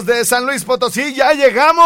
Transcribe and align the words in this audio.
amigos 0.00 0.06
de 0.06 0.24
San 0.24 0.46
Luis 0.46 0.64
Potosí, 0.64 1.14
ya 1.14 1.32
llegamos. 1.32 1.84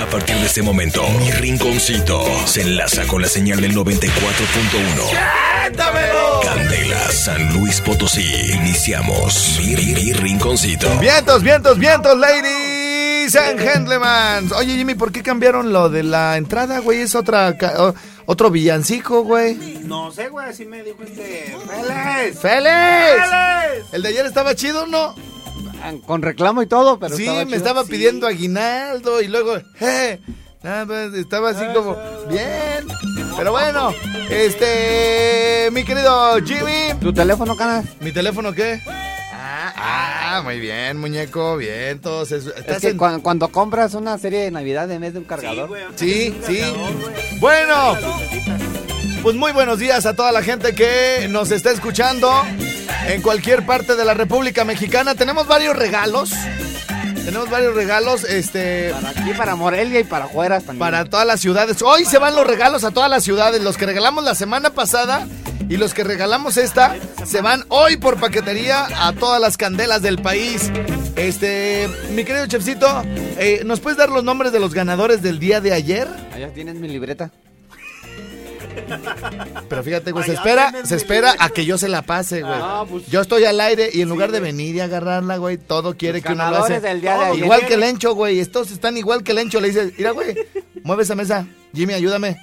A 0.00 0.06
partir 0.10 0.36
de 0.36 0.46
este 0.46 0.62
momento, 0.62 1.06
mi 1.18 1.30
rinconcito 1.30 2.24
se 2.46 2.62
enlaza 2.62 3.06
con 3.06 3.22
la 3.22 3.28
señal 3.28 3.60
del 3.60 3.74
94.1. 3.74 6.42
Candela, 6.42 6.98
San 7.12 7.52
Luis 7.58 7.80
Potosí. 7.80 8.24
Iniciamos 8.52 9.58
mi, 9.60 9.76
mi- 9.76 9.94
mi 9.94 10.12
rinconcito. 10.12 10.88
Vientos, 10.98 11.42
vientos, 11.42 11.78
vientos, 11.78 12.18
ladies 12.18 13.34
and 13.36 13.60
gentlemen. 13.60 14.50
Oye, 14.56 14.76
Jimmy, 14.76 14.94
¿por 14.94 15.12
qué 15.12 15.22
cambiaron 15.22 15.72
lo 15.72 15.88
de 15.88 16.02
la 16.02 16.36
entrada, 16.36 16.80
güey? 16.80 17.00
Es 17.02 17.14
otra, 17.14 17.56
otro 18.26 18.50
villancico, 18.50 19.22
güey. 19.22 19.54
No 19.84 20.10
sé, 20.12 20.28
güey, 20.28 20.48
así 20.48 20.64
me 20.66 20.82
dijo 20.82 21.02
este. 21.02 21.56
¡Félix! 21.68 22.40
¡Félix! 22.40 22.40
¡Félix! 22.40 23.92
El 23.92 24.02
de 24.02 24.08
ayer 24.08 24.26
estaba 24.26 24.54
chido, 24.54 24.86
¿no? 24.86 25.14
Con 26.06 26.22
reclamo 26.22 26.62
y 26.62 26.66
todo, 26.66 26.98
pero 26.98 27.16
sí, 27.16 27.24
estaba 27.24 27.44
me 27.44 27.56
estaba 27.56 27.84
Sí. 27.84 27.90
pidiendo 27.90 28.26
aguinaldo 28.26 29.20
y 29.20 29.28
luego, 29.28 29.56
eh, 29.80 30.20
nada 30.62 31.10
estaba 31.18 31.50
así 31.50 31.64
como, 31.74 31.96
bien. 32.28 32.86
Pero 33.36 33.50
bueno, 33.52 33.92
este, 34.30 35.68
mi 35.72 35.84
querido 35.84 36.36
Jimmy. 36.44 36.98
¿Tu 37.00 37.12
teléfono, 37.12 37.56
Canas? 37.56 37.86
¿Mi 38.00 38.12
teléfono 38.12 38.52
qué? 38.52 38.80
Ah, 39.34 39.72
ah, 40.36 40.42
muy 40.44 40.60
bien, 40.60 40.98
muñeco, 40.98 41.56
bien, 41.56 42.00
todos. 42.00 42.30
Es, 42.32 42.44
que 42.80 42.88
en- 42.88 42.98
cuando, 43.20 43.48
compras 43.48 43.94
una 43.94 44.16
serie 44.18 44.40
de 44.40 44.50
Navidad 44.50 44.90
en 44.90 45.00
vez 45.00 45.12
de 45.14 45.18
un 45.20 45.24
cargador. 45.24 45.70
Sí, 45.96 46.34
sí. 46.46 46.60
Bueno, 47.40 47.96
pues 49.22 49.34
muy 49.36 49.52
buenos 49.52 49.78
días 49.78 50.06
a 50.06 50.14
toda 50.14 50.30
la 50.32 50.42
gente 50.42 50.74
que 50.74 51.26
nos 51.30 51.50
está 51.50 51.70
escuchando 51.70 52.30
en 53.06 53.22
cualquier 53.22 53.64
parte 53.66 53.96
de 53.96 54.04
la 54.04 54.14
República 54.14 54.64
Mexicana. 54.64 55.14
Tenemos 55.14 55.46
varios 55.46 55.76
regalos. 55.76 56.32
Tenemos 57.24 57.48
varios 57.50 57.74
regalos, 57.74 58.24
este, 58.24 58.90
Para 58.90 59.10
aquí, 59.10 59.30
para 59.36 59.54
Morelia 59.54 60.00
y 60.00 60.04
para 60.04 60.26
Jueras 60.26 60.64
también. 60.64 60.80
para 60.80 61.04
todas 61.04 61.26
las 61.26 61.40
ciudades. 61.40 61.80
Hoy 61.82 62.04
se 62.04 62.18
van 62.18 62.34
los 62.34 62.44
regalos 62.46 62.82
a 62.82 62.90
todas 62.90 63.08
las 63.08 63.22
ciudades. 63.22 63.62
Los 63.62 63.76
que 63.76 63.86
regalamos 63.86 64.24
la 64.24 64.34
semana 64.34 64.70
pasada 64.70 65.26
y 65.68 65.76
los 65.76 65.94
que 65.94 66.02
regalamos 66.02 66.56
esta 66.56 66.96
se 67.24 67.40
van 67.40 67.64
hoy 67.68 67.96
por 67.96 68.18
paquetería 68.18 68.86
a 69.06 69.12
todas 69.12 69.40
las 69.40 69.56
candelas 69.56 70.02
del 70.02 70.18
país. 70.20 70.70
Este, 71.14 71.88
mi 72.10 72.24
querido 72.24 72.46
chefcito, 72.46 73.02
eh, 73.38 73.62
¿nos 73.64 73.78
puedes 73.78 73.98
dar 73.98 74.08
los 74.10 74.24
nombres 74.24 74.50
de 74.50 74.58
los 74.58 74.74
ganadores 74.74 75.22
del 75.22 75.38
día 75.38 75.60
de 75.60 75.72
ayer? 75.72 76.08
Allá 76.34 76.48
tienes 76.52 76.74
mi 76.74 76.88
libreta. 76.88 77.30
Pero 79.68 79.82
fíjate, 79.82 80.12
güey, 80.12 80.24
se 80.24 80.34
espera, 80.34 80.72
se 80.84 80.96
espera 80.96 81.34
a 81.38 81.48
que 81.50 81.64
yo 81.64 81.78
se 81.78 81.88
la 81.88 82.02
pase, 82.02 82.40
güey. 82.42 82.52
Ah, 82.54 82.84
pues- 82.88 83.06
Yo 83.06 83.20
estoy 83.20 83.44
al 83.44 83.60
aire 83.60 83.90
y 83.92 84.02
en 84.02 84.08
lugar 84.08 84.30
de 84.32 84.40
venir 84.40 84.74
y 84.74 84.80
agarrarla, 84.80 85.36
güey, 85.38 85.56
todo 85.58 85.96
quiere 85.96 86.20
que 86.22 86.32
uno 86.32 86.50
lo 86.50 86.56
hace. 86.58 86.80
del 86.80 87.00
día 87.00 87.16
de 87.18 87.24
ayer. 87.26 87.44
Igual 87.44 87.66
que 87.66 87.74
el 87.74 87.82
Encho, 87.82 88.14
güey. 88.14 88.40
Estos 88.40 88.70
están 88.70 88.96
igual 88.96 89.22
que 89.22 89.32
el 89.32 89.38
Encho. 89.38 89.60
Le 89.60 89.68
dices, 89.68 89.92
mira, 89.96 90.10
güey, 90.10 90.36
mueve 90.84 91.02
esa 91.04 91.14
mesa. 91.14 91.46
Jimmy, 91.74 91.94
ayúdame. 91.94 92.36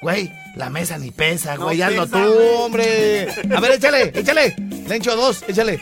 Güey, 0.00 0.32
la 0.56 0.68
mesa 0.70 0.98
ni 0.98 1.10
pesa, 1.12 1.54
No 1.56 1.64
güey. 1.64 1.80
hazlo 1.82 2.06
pesa, 2.06 2.24
tú, 2.24 2.32
hombre. 2.58 3.28
A 3.54 3.60
ver, 3.60 3.72
échale, 3.72 4.12
échale. 4.14 4.56
Lencho, 4.88 5.14
dos, 5.14 5.44
échale. 5.46 5.78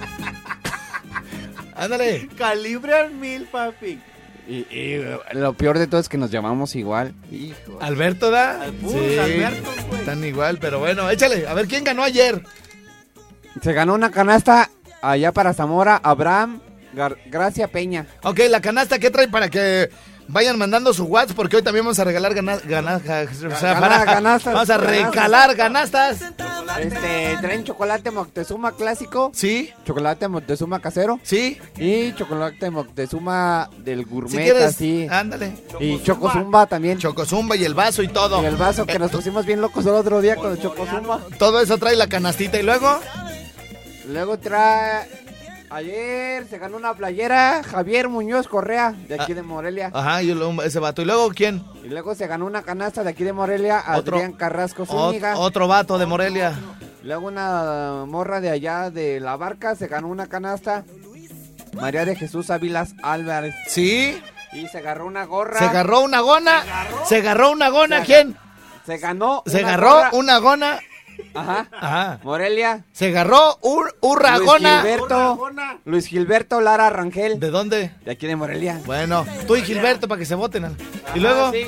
Ándale. 1.76 2.28
Calibre 2.38 2.94
al 2.94 3.10
mil, 3.10 3.44
papi. 3.46 3.98
Y, 4.46 4.66
y, 4.70 5.02
lo 5.32 5.54
peor 5.54 5.78
de 5.78 5.86
todo 5.86 6.00
es 6.00 6.08
que 6.08 6.18
nos 6.18 6.30
llamamos 6.30 6.76
igual. 6.76 7.14
Hijo. 7.32 7.78
Alberto 7.80 8.30
da. 8.30 8.62
Al 8.62 8.74
Alberto, 9.20 9.70
güey. 9.88 10.00
Están 10.00 10.24
igual, 10.24 10.58
pero 10.60 10.78
bueno, 10.78 11.08
échale. 11.08 11.46
A 11.48 11.54
ver, 11.54 11.66
¿quién 11.66 11.82
ganó 11.84 12.02
ayer? 12.02 12.42
Se 13.62 13.72
ganó 13.72 13.94
una 13.94 14.10
canasta 14.10 14.70
allá 15.00 15.32
para 15.32 15.54
Zamora, 15.54 15.96
Abraham 16.02 16.60
Gar- 16.94 17.16
Gracia 17.26 17.68
Peña. 17.68 18.06
Ok, 18.22 18.40
la 18.50 18.60
canasta, 18.60 18.98
¿qué 18.98 19.10
trae 19.10 19.28
para 19.28 19.48
que 19.48 19.88
vayan 20.28 20.58
mandando 20.58 20.92
su 20.94 21.04
WhatsApp? 21.04 21.36
Porque 21.36 21.56
hoy 21.56 21.62
también 21.62 21.84
vamos 21.84 21.98
a 21.98 22.04
regalar 22.04 22.34
ganas, 22.34 22.64
ganas, 22.66 23.02
o 23.02 23.04
sea, 23.06 23.74
Gana- 23.74 24.04
ganastas, 24.04 24.52
Vamos 24.54 24.70
a 24.70 24.76
recalar 24.78 25.54
ganastas. 25.54 26.18
Este, 26.80 27.36
traen 27.40 27.62
chocolate 27.64 28.10
Moctezuma 28.10 28.72
clásico, 28.72 29.30
¿Sí? 29.34 29.70
chocolate 29.84 30.26
Moctezuma 30.28 30.80
casero 30.80 31.20
¿Sí? 31.22 31.58
y 31.78 32.12
chocolate 32.14 32.68
Moctezuma 32.70 33.70
del 33.78 34.00
Si 34.00 34.04
gourmet 34.04 34.42
quieres, 34.42 34.64
así. 34.64 35.06
ándale. 35.10 35.52
Y 35.78 36.02
Chocozumba 36.02 36.66
también. 36.66 36.98
Chocozumba 36.98 37.56
y 37.56 37.64
el 37.64 37.74
vaso 37.74 38.02
y 38.02 38.08
todo. 38.08 38.42
Y 38.42 38.46
el 38.46 38.56
vaso 38.56 38.86
que 38.86 38.98
nos 38.98 39.10
pusimos 39.10 39.46
bien 39.46 39.60
locos 39.60 39.84
el 39.86 39.92
otro 39.92 40.20
día 40.20 40.36
con 40.36 40.52
el 40.52 40.60
Chocozumba. 40.60 41.20
Todo 41.38 41.60
eso 41.60 41.78
trae 41.78 41.94
la 41.96 42.08
canastita 42.08 42.58
y 42.58 42.62
luego. 42.62 42.98
Luego 44.08 44.38
trae. 44.38 45.23
Ayer 45.74 46.46
se 46.48 46.58
ganó 46.58 46.76
una 46.76 46.94
playera 46.94 47.62
Javier 47.64 48.08
Muñoz 48.08 48.46
Correa 48.46 48.92
de 49.08 49.20
aquí 49.20 49.34
de 49.34 49.42
Morelia. 49.42 49.90
Ajá, 49.92 50.22
y 50.22 50.32
luego 50.32 50.62
ese 50.62 50.78
vato. 50.78 51.02
¿Y 51.02 51.04
luego 51.04 51.28
quién? 51.30 51.64
Y 51.82 51.88
luego 51.88 52.14
se 52.14 52.28
ganó 52.28 52.46
una 52.46 52.62
canasta 52.62 53.02
de 53.02 53.10
aquí 53.10 53.24
de 53.24 53.32
Morelia 53.32 53.82
Otro- 53.96 54.16
Adrián 54.16 54.32
Carrasco 54.34 54.86
Zúñiga. 54.86 55.36
otro 55.36 55.66
vato 55.66 55.98
de 55.98 56.06
Morelia. 56.06 56.52
Luego 57.02 57.26
una 57.26 58.04
morra 58.06 58.40
de 58.40 58.50
allá 58.50 58.90
de 58.90 59.18
la 59.18 59.36
barca 59.36 59.74
se 59.74 59.88
ganó 59.88 60.06
una 60.08 60.28
canasta. 60.28 60.84
María 61.74 62.04
de 62.04 62.14
Jesús 62.14 62.50
Ávilas 62.50 62.94
Álvarez. 63.02 63.54
¿Sí? 63.66 64.16
Y 64.52 64.68
se 64.68 64.78
agarró 64.78 65.06
una 65.06 65.24
gorra. 65.24 65.58
¿Se 65.58 65.64
agarró 65.64 66.02
una 66.02 66.20
gona? 66.20 66.62
¿Se 67.08 67.16
agarró 67.16 67.50
una 67.50 67.68
gona? 67.70 68.04
¿Quién? 68.04 68.36
Se 68.86 68.98
ganó. 68.98 69.42
¿Se 69.44 69.58
agarró 69.58 69.92
gorra. 69.94 70.10
una 70.12 70.38
gona? 70.38 70.78
Ajá. 71.34 71.68
Ajá. 71.72 72.20
Morelia. 72.22 72.84
¿Se 72.92 73.08
agarró 73.08 73.58
un 73.62 73.86
urra 74.00 74.38
Luis? 74.38 74.50
Gilberto. 74.58 75.50
Luis 75.84 76.06
Gilberto 76.06 76.60
Lara 76.60 76.90
Rangel. 76.90 77.40
¿De 77.40 77.50
dónde? 77.50 77.92
De 78.04 78.12
aquí 78.12 78.26
de 78.26 78.36
Morelia. 78.36 78.80
Bueno, 78.86 79.26
tú 79.46 79.56
y 79.56 79.62
Gilberto 79.62 80.08
para 80.08 80.18
que 80.18 80.26
se 80.26 80.34
voten. 80.34 80.76
Y 81.14 81.20
luego. 81.20 81.50
Sí. 81.52 81.66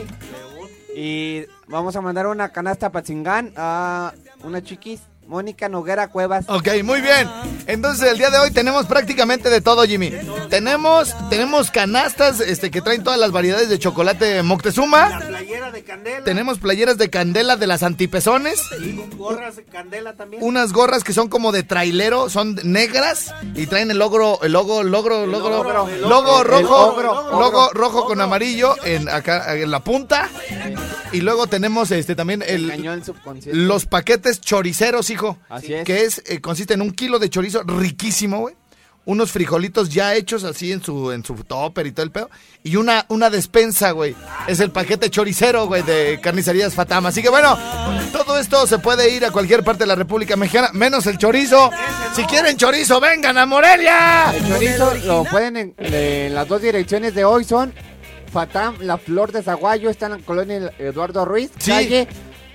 Y 0.94 1.44
vamos 1.68 1.94
a 1.96 2.00
mandar 2.00 2.26
una 2.26 2.48
canasta 2.50 2.90
para 2.90 3.04
Chingán 3.04 3.52
a 3.56 4.14
una 4.42 4.62
chiquis, 4.62 5.02
Mónica 5.26 5.68
Noguera 5.68 6.08
Cuevas. 6.08 6.44
Ok, 6.48 6.68
muy 6.84 7.00
bien. 7.00 7.28
Entonces 7.66 8.10
el 8.10 8.18
día 8.18 8.30
de 8.30 8.38
hoy 8.38 8.50
tenemos 8.50 8.86
prácticamente 8.86 9.50
de 9.50 9.60
todo, 9.60 9.84
Jimmy. 9.84 10.12
Tenemos, 10.50 11.14
tenemos 11.30 11.70
canastas 11.70 12.40
este, 12.40 12.70
que 12.70 12.80
traen 12.80 13.02
todas 13.02 13.18
las 13.18 13.32
variedades 13.32 13.68
de 13.68 13.78
chocolate 13.78 14.36
La 14.36 14.42
Moctezuma. 14.42 15.20
playera 15.26 15.70
de 15.70 15.82
candela. 15.82 16.24
Tenemos 16.24 16.58
playeras 16.58 16.98
de 16.98 17.10
candela 17.10 17.56
de 17.56 17.66
las 17.66 17.82
antipezones. 17.82 18.60
Y 18.80 19.16
gorras 19.16 19.56
de 19.56 19.64
candela 19.64 20.14
también. 20.14 20.42
Unas 20.42 20.72
gorras 20.72 21.02
que 21.02 21.12
son 21.12 21.28
como 21.28 21.52
de 21.52 21.62
trailero, 21.62 22.30
son 22.30 22.58
negras 22.62 23.34
y 23.54 23.66
traen 23.66 23.90
el 23.90 23.98
logo, 23.98 24.40
el 24.42 24.52
logo, 24.52 24.82
logro, 24.82 25.26
logro, 25.26 25.60
ogro, 25.60 25.88
el 25.88 26.02
logo 26.02 26.44
rojo, 26.44 26.60
el 27.00 27.06
ogro, 27.06 27.30
logo 27.38 27.66
ogro, 27.66 27.70
rojo 27.72 28.04
con 28.06 28.20
amarillo 28.20 28.74
en 28.84 29.08
acá 29.08 29.56
en 29.56 29.70
la 29.70 29.80
punta. 29.80 30.28
Y 31.12 31.20
luego 31.20 31.46
tenemos 31.46 31.90
este 31.90 32.14
también 32.14 32.42
el, 32.46 32.70
el 32.70 33.02
los 33.52 33.86
paquetes 33.86 34.40
choriceros, 34.40 35.10
hijo. 35.16 35.38
Así 35.48 35.74
es. 35.74 35.84
Que 35.84 36.04
es, 36.04 36.22
eh, 36.26 36.40
consiste 36.40 36.74
en 36.74 36.82
un 36.82 36.92
kilo 36.92 37.18
de 37.18 37.28
chorizo 37.30 37.62
riquísimo, 37.64 38.40
güey. 38.40 38.54
Unos 39.04 39.30
frijolitos 39.30 39.88
ya 39.90 40.16
hechos 40.16 40.42
así 40.42 40.72
en 40.72 40.82
su, 40.82 41.12
en 41.12 41.24
su 41.24 41.34
topper 41.44 41.86
y 41.86 41.92
todo 41.92 42.02
el 42.04 42.10
pedo. 42.10 42.28
Y 42.64 42.74
una, 42.74 43.06
una 43.08 43.30
despensa, 43.30 43.92
güey. 43.92 44.16
Es 44.48 44.58
el 44.58 44.72
paquete 44.72 45.10
choricero, 45.10 45.66
güey, 45.68 45.82
de 45.82 46.18
carnicerías 46.20 46.74
Fatama. 46.74 47.10
Así 47.10 47.22
que 47.22 47.28
bueno, 47.28 47.56
todo 48.12 48.36
esto 48.36 48.66
se 48.66 48.80
puede 48.80 49.14
ir 49.14 49.24
a 49.24 49.30
cualquier 49.30 49.62
parte 49.62 49.84
de 49.84 49.86
la 49.86 49.94
República 49.94 50.34
Mexicana, 50.34 50.70
menos 50.72 51.06
el 51.06 51.18
chorizo. 51.18 51.70
Si 52.16 52.24
quieren 52.24 52.56
chorizo, 52.56 52.98
vengan 53.00 53.38
a 53.38 53.46
Morelia. 53.46 54.34
El 54.34 54.48
chorizo 54.48 54.92
lo 55.04 55.22
pueden 55.22 55.56
en, 55.56 55.74
en 55.78 56.34
las 56.34 56.48
dos 56.48 56.60
direcciones 56.60 57.14
de 57.14 57.24
hoy 57.24 57.44
son 57.44 57.72
Fatam, 58.32 58.74
La 58.80 58.98
Flor 58.98 59.30
de 59.30 59.40
Zaguayo, 59.44 59.88
está 59.88 60.06
en 60.06 60.12
la 60.12 60.18
colonia 60.18 60.72
Eduardo 60.80 61.24
Ruiz, 61.24 61.52
Sí. 61.58 61.70
calle 61.70 62.08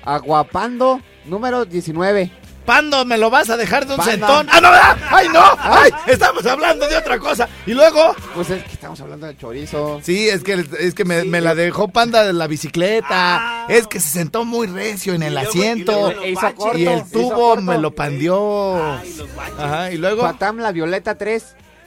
Aguapando, 0.04 1.00
número 1.26 1.64
19. 1.64 2.30
Pando, 2.66 3.04
¿me 3.06 3.18
lo 3.18 3.30
vas 3.30 3.50
a 3.50 3.58
dejar 3.58 3.86
de 3.86 3.94
un 3.94 3.98
Panda. 3.98 4.12
centón? 4.12 4.48
¡Ah, 4.52 4.62
no! 4.62 4.68
ah! 4.72 4.98
¡Ay, 5.10 5.28
no! 5.30 5.44
¡Ay! 5.60 5.92
Estamos 6.08 6.46
hablando 6.46 6.88
de 6.88 6.96
otra 6.96 7.18
cosa. 7.20 7.50
Y 7.66 7.74
luego... 7.74 8.16
Pues 8.36 8.50
es 8.52 8.64
que 8.64 8.74
estamos 8.74 9.00
hablando 9.02 9.28
de 9.28 9.36
chorizo. 9.38 10.00
Sí, 10.04 10.30
es 10.30 10.44
que, 10.44 10.64
es 10.80 10.94
que 10.94 11.04
me, 11.04 11.24
me 11.26 11.42
la 11.42 11.56
dejó 11.56 11.88
Panda 11.88 12.24
de 12.24 12.34
la 12.34 12.48
bicicleta. 12.48 13.66
es 13.70 13.88
que 13.88 14.00
se 14.00 14.10
sentó 14.10 14.46
muy 14.46 14.68
recio 14.68 15.14
en 15.14 15.24
el 15.24 15.34
luego- 15.34 15.50
asiento. 15.50 16.12
y 16.24 16.34
luego 16.34 16.56
corto, 16.56 16.78
el 16.78 17.04
tubo 17.12 17.56
me 17.58 17.78
lo 17.78 17.92
pandió. 17.96 18.98
Ay, 19.00 19.14
los 19.18 19.36
baches. 19.36 19.60
Ajá, 19.60 19.92
y 19.92 19.98
luego. 19.98 20.22
Fatam, 20.22 20.58
La 20.58 20.72
Violeta 20.72 21.16
3, 21.18 21.44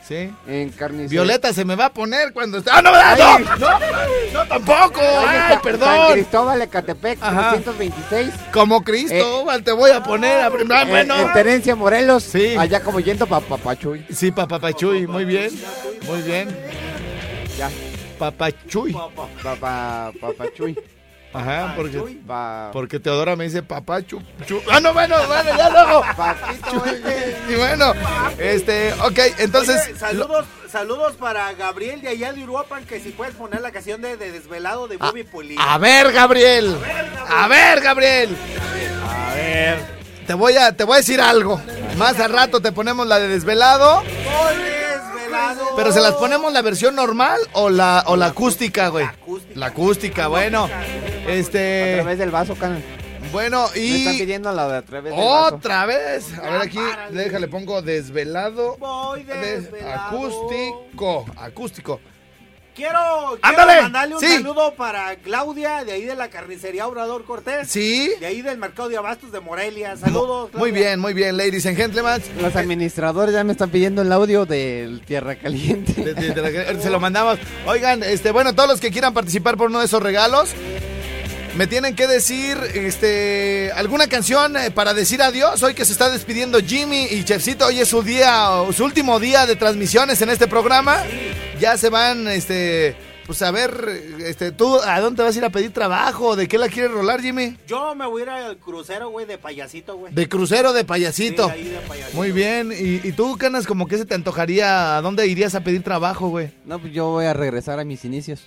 Sí. 0.06 0.30
en 0.46 0.68
carnicería. 0.70 1.08
Violeta 1.08 1.52
se 1.52 1.64
me 1.64 1.76
va 1.76 1.86
a 1.86 1.92
poner 1.92 2.32
cuando 2.34 2.58
está. 2.58 2.76
¡Ah, 2.78 2.82
no, 2.82 2.92
no! 2.92 3.38
¡No! 3.38 3.56
¡No, 3.56 3.78
no 4.34 4.46
tampoco! 4.48 5.00
Calle 5.00 5.26
¡Ay, 5.26 5.38
Sa- 5.38 5.48
San 5.54 5.62
perdón! 5.62 6.12
Cristóbal, 6.12 6.62
Ecatepec, 6.62 7.18
Ajá. 7.22 7.50
326. 7.52 8.30
Como 8.52 8.82
Cristóbal, 8.84 9.64
te 9.64 9.72
voy 9.72 9.90
a 9.92 10.02
poner 10.02 10.40
a. 10.42 10.46
Ah, 10.48 10.82
En- 10.82 10.88
bueno. 10.90 11.18
En 11.18 11.32
Terencia, 11.32 11.74
Morelos. 11.74 12.22
Sí. 12.22 12.54
Allá 12.58 12.80
como 12.82 13.00
yendo 13.00 13.26
para 13.26 13.44
Papachuy. 13.46 14.04
Sí, 14.10 14.30
papapachuy, 14.30 15.06
muy 15.06 15.24
bien. 15.24 15.50
Muy 16.06 16.20
bien. 16.22 16.54
Ya. 17.56 17.70
Papachuy. 18.18 18.92
Papa, 19.42 20.12
Papachuy. 20.20 20.78
Ajá, 21.34 21.74
porque, 21.76 22.20
porque 22.72 23.00
Teodora 23.00 23.34
me 23.34 23.44
dice 23.44 23.62
papá 23.62 24.00
chup, 24.06 24.22
chup. 24.46 24.62
Ah, 24.70 24.78
no, 24.78 24.94
bueno, 24.94 25.16
bueno, 25.26 25.50
ya 25.58 25.68
luego. 25.68 26.04
Paquito. 26.16 26.84
Y 27.50 27.54
bueno, 27.56 27.92
este, 28.38 28.92
ok, 28.92 29.18
entonces. 29.38 29.80
Oye, 29.84 29.98
saludos, 29.98 30.46
saludos 30.70 31.14
para 31.14 31.52
Gabriel 31.54 32.00
de 32.02 32.08
allá 32.08 32.32
de 32.32 32.44
Uruapan, 32.44 32.84
que 32.84 33.00
si 33.00 33.10
puedes 33.10 33.34
poner 33.34 33.62
la 33.62 33.72
canción 33.72 34.00
de, 34.00 34.16
de 34.16 34.30
Desvelado 34.30 34.86
de 34.86 34.96
Bobby 34.96 35.24
Pulido. 35.24 35.60
A 35.60 35.76
ver, 35.78 36.12
Gabriel. 36.12 36.78
A 37.28 37.48
ver, 37.48 37.80
Gabriel. 37.80 38.36
A 39.04 39.34
ver. 39.34 39.94
Te 40.28 40.34
voy 40.34 40.56
a, 40.56 40.72
te 40.74 40.84
voy 40.84 40.94
a 40.94 40.98
decir 40.98 41.20
algo. 41.20 41.60
Más 41.98 42.18
al 42.20 42.32
rato 42.32 42.60
te 42.60 42.72
ponemos 42.72 43.06
la 43.06 43.18
de 43.18 43.28
desvelado. 43.28 44.02
Pero 45.76 45.92
se 45.92 46.00
las 46.00 46.14
ponemos 46.14 46.52
la 46.52 46.62
versión 46.62 46.94
normal 46.94 47.40
o 47.52 47.68
la, 47.68 48.04
o 48.06 48.16
la 48.16 48.26
acústica, 48.26 48.88
güey. 48.88 49.04
La 49.04 49.66
acústica. 49.66 50.28
La 50.28 50.70
bueno. 51.24 51.30
A 51.30 51.40
Este. 51.40 51.94
través 51.96 52.18
del 52.18 52.30
vaso, 52.30 52.54
Can. 52.54 52.82
Bueno, 53.32 53.68
Me 53.74 53.80
están 53.98 54.14
y. 54.14 54.18
pidiendo 54.18 54.52
la 54.52 54.68
de 54.68 54.76
a 54.76 54.82
través 54.82 55.12
del 55.12 55.20
vaso. 55.24 55.54
Otra 55.56 55.86
vez. 55.86 56.32
A 56.38 56.50
ver 56.50 56.60
aquí, 56.62 56.76
párale. 56.78 57.24
déjale, 57.24 57.48
pongo 57.48 57.82
desvelado. 57.82 58.76
Voy 58.78 59.24
de- 59.24 59.34
desvelado. 59.34 60.16
acústico. 60.16 61.26
Acústico. 61.36 62.00
Quiero, 62.76 63.38
quiero 63.40 63.66
mandarle 63.82 64.16
un 64.16 64.20
sí. 64.20 64.26
saludo 64.34 64.74
para 64.74 65.14
Claudia, 65.16 65.84
de 65.84 65.92
ahí 65.92 66.02
de 66.04 66.16
la 66.16 66.28
carnicería 66.28 66.88
Obrador 66.88 67.24
Cortés. 67.24 67.68
Sí. 67.68 68.12
De 68.18 68.26
ahí 68.26 68.42
del 68.42 68.58
mercado 68.58 68.88
de 68.88 68.96
abastos 68.96 69.30
de 69.30 69.38
Morelia. 69.38 69.96
Saludos. 69.96 70.50
Muy 70.54 70.72
bien, 70.72 70.98
muy 70.98 71.14
bien, 71.14 71.36
ladies 71.36 71.66
and 71.66 71.76
gentlemen. 71.76 72.20
Los 72.40 72.56
administradores 72.56 73.32
ya 73.32 73.44
me 73.44 73.52
están 73.52 73.70
pidiendo 73.70 74.02
el 74.02 74.10
audio 74.10 74.44
del 74.44 75.02
Tierra 75.06 75.36
Caliente. 75.36 75.92
De- 76.02 76.14
de- 76.14 76.30
de 76.34 76.74
la- 76.74 76.80
se 76.82 76.90
lo 76.90 76.98
mandamos. 76.98 77.38
Oigan, 77.64 78.02
este, 78.02 78.32
bueno, 78.32 78.56
todos 78.56 78.68
los 78.68 78.80
que 78.80 78.90
quieran 78.90 79.14
participar 79.14 79.56
por 79.56 79.68
uno 79.68 79.78
de 79.78 79.86
esos 79.86 80.02
regalos, 80.02 80.50
me 81.56 81.66
tienen 81.68 81.94
que 81.94 82.06
decir, 82.08 82.58
este, 82.74 83.70
alguna 83.76 84.08
canción 84.08 84.56
eh, 84.56 84.70
para 84.72 84.92
decir 84.92 85.22
adiós. 85.22 85.62
Hoy 85.62 85.74
que 85.74 85.84
se 85.84 85.92
está 85.92 86.10
despidiendo 86.10 86.58
Jimmy 86.60 87.06
y 87.10 87.22
Chefcito, 87.24 87.66
hoy 87.66 87.78
es 87.80 87.88
su 87.88 88.02
día, 88.02 88.48
su 88.74 88.84
último 88.84 89.20
día 89.20 89.46
de 89.46 89.54
transmisiones 89.54 90.20
en 90.22 90.30
este 90.30 90.48
programa. 90.48 91.02
Ya 91.60 91.76
se 91.76 91.90
van, 91.90 92.26
este, 92.26 92.96
pues 93.26 93.40
a 93.42 93.52
ver, 93.52 93.88
este, 94.26 94.50
tú, 94.50 94.80
¿a 94.84 94.98
dónde 95.00 95.22
vas 95.22 95.36
a 95.36 95.38
ir 95.38 95.44
a 95.44 95.50
pedir 95.50 95.72
trabajo? 95.72 96.34
¿De 96.34 96.48
qué 96.48 96.58
la 96.58 96.68
quieres 96.68 96.90
rolar, 96.90 97.20
Jimmy? 97.22 97.56
Yo 97.68 97.94
me 97.94 98.06
voy 98.06 98.22
a 98.22 98.24
ir 98.24 98.30
al 98.30 98.56
crucero, 98.58 99.10
güey, 99.10 99.24
de 99.24 99.38
payasito, 99.38 99.96
güey. 99.96 100.12
De 100.12 100.28
crucero 100.28 100.72
de 100.72 100.80
Sí, 100.80 100.86
payasito. 100.86 101.48
ahí 101.48 101.62
de 101.68 101.78
payasito. 101.86 102.16
Muy 102.16 102.32
bien. 102.32 102.72
¿Y, 102.72 103.06
y 103.06 103.12
tú, 103.12 103.36
Canas, 103.38 103.64
como 103.68 103.86
que 103.86 103.96
se 103.96 104.04
te 104.06 104.16
antojaría? 104.16 104.96
¿A 104.96 105.02
dónde 105.02 105.24
irías 105.28 105.54
a 105.54 105.60
pedir 105.60 105.84
trabajo, 105.84 106.28
güey? 106.30 106.50
No, 106.64 106.80
pues 106.80 106.92
yo 106.92 107.06
voy 107.10 107.26
a 107.26 107.32
regresar 107.32 107.78
a 107.78 107.84
mis 107.84 108.04
inicios. 108.04 108.42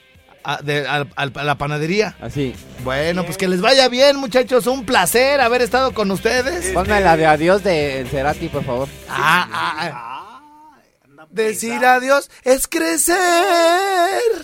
A, 0.49 0.61
de- 0.61 0.87
a 0.87 1.43
la 1.43 1.57
panadería. 1.57 2.15
Así. 2.21 2.55
Bueno, 2.85 3.25
pues 3.25 3.35
que 3.37 3.49
les 3.49 3.59
vaya 3.59 3.89
bien, 3.89 4.15
muchachos. 4.15 4.65
Un 4.65 4.85
placer 4.85 5.41
haber 5.41 5.61
estado 5.61 5.93
con 5.93 6.09
ustedes. 6.09 6.67
Ponme 6.73 7.01
la 7.01 7.17
de 7.17 7.25
adiós 7.25 7.63
de 7.65 8.07
Cerati, 8.09 8.47
por 8.47 8.63
favor. 8.63 8.87
Ah, 9.09 9.45
ah, 9.51 9.89
ah. 9.91 10.13
Decir 11.31 11.83
adiós 11.85 12.31
es 12.45 12.65
crecer. 12.69 13.17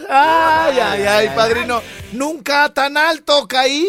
Ay, 0.10 0.78
ay, 0.80 1.04
ay, 1.04 1.30
padrino. 1.34 1.82
Nunca 2.12 2.74
tan 2.74 2.98
alto 2.98 3.48
caí. 3.48 3.88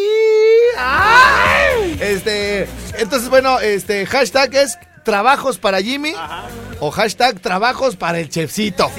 Ay. 0.78 1.98
Este, 2.00 2.68
entonces, 2.98 3.28
bueno, 3.28 3.58
este, 3.58 4.06
hashtag 4.06 4.54
es 4.54 4.78
trabajos 5.04 5.58
para 5.58 5.80
Jimmy 5.82 6.14
Ajá. 6.16 6.44
O 6.80 6.90
hashtag 6.90 7.40
trabajos 7.40 7.96
para 7.96 8.18
el 8.18 8.28
chefcito. 8.28 8.90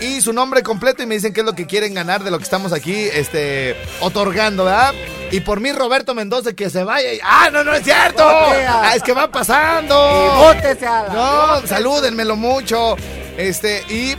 Y 0.00 0.20
su 0.20 0.32
nombre 0.32 0.62
completo 0.62 1.02
y 1.02 1.06
me 1.06 1.14
dicen 1.14 1.32
qué 1.32 1.40
es 1.40 1.46
lo 1.46 1.54
que 1.54 1.66
quieren 1.66 1.94
ganar 1.94 2.22
de 2.24 2.30
lo 2.30 2.38
que 2.38 2.44
estamos 2.44 2.72
aquí 2.72 2.94
este 2.94 3.76
otorgando, 4.00 4.64
¿verdad? 4.64 4.92
Y 5.30 5.40
por 5.40 5.60
mí 5.60 5.72
Roberto 5.72 6.14
Mendoza 6.14 6.52
que 6.52 6.70
se 6.70 6.84
vaya. 6.84 7.12
y- 7.12 7.20
¡Ah, 7.22 7.48
no, 7.52 7.64
no 7.64 7.72
es 7.74 7.82
cierto! 7.84 8.22
Ah, 8.26 8.92
es 8.94 9.02
que 9.02 9.12
va 9.12 9.24
Y 9.24 9.28
pasando. 9.28 9.96
bótese 10.36 10.86
a 10.86 11.02
la... 11.04 11.14
No, 11.60 11.66
salúdenmelo 11.66 12.36
mucho. 12.36 12.96
Este, 13.36 13.82
y 13.88 14.14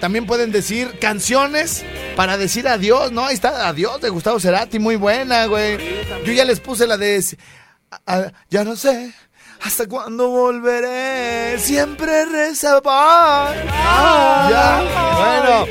también 0.00 0.26
pueden 0.26 0.50
decir 0.52 0.98
canciones 0.98 1.84
para 2.16 2.36
decir 2.38 2.68
adiós, 2.68 3.10
¿no? 3.12 3.26
Ahí 3.26 3.34
está, 3.34 3.68
adiós 3.68 4.00
de 4.00 4.08
Gustavo 4.08 4.38
Cerati, 4.40 4.78
muy 4.78 4.96
buena, 4.96 5.46
güey. 5.46 5.78
Yo 6.24 6.32
ya 6.32 6.44
les 6.44 6.60
puse 6.60 6.86
la 6.86 6.96
de 6.96 7.22
ya 8.50 8.64
no 8.64 8.76
sé 8.76 9.12
hasta 9.64 9.86
cuándo 9.86 10.28
volveré, 10.28 11.58
siempre 11.58 12.26
rezaba. 12.26 13.54
Ya, 14.50 14.84
bueno. 15.16 15.66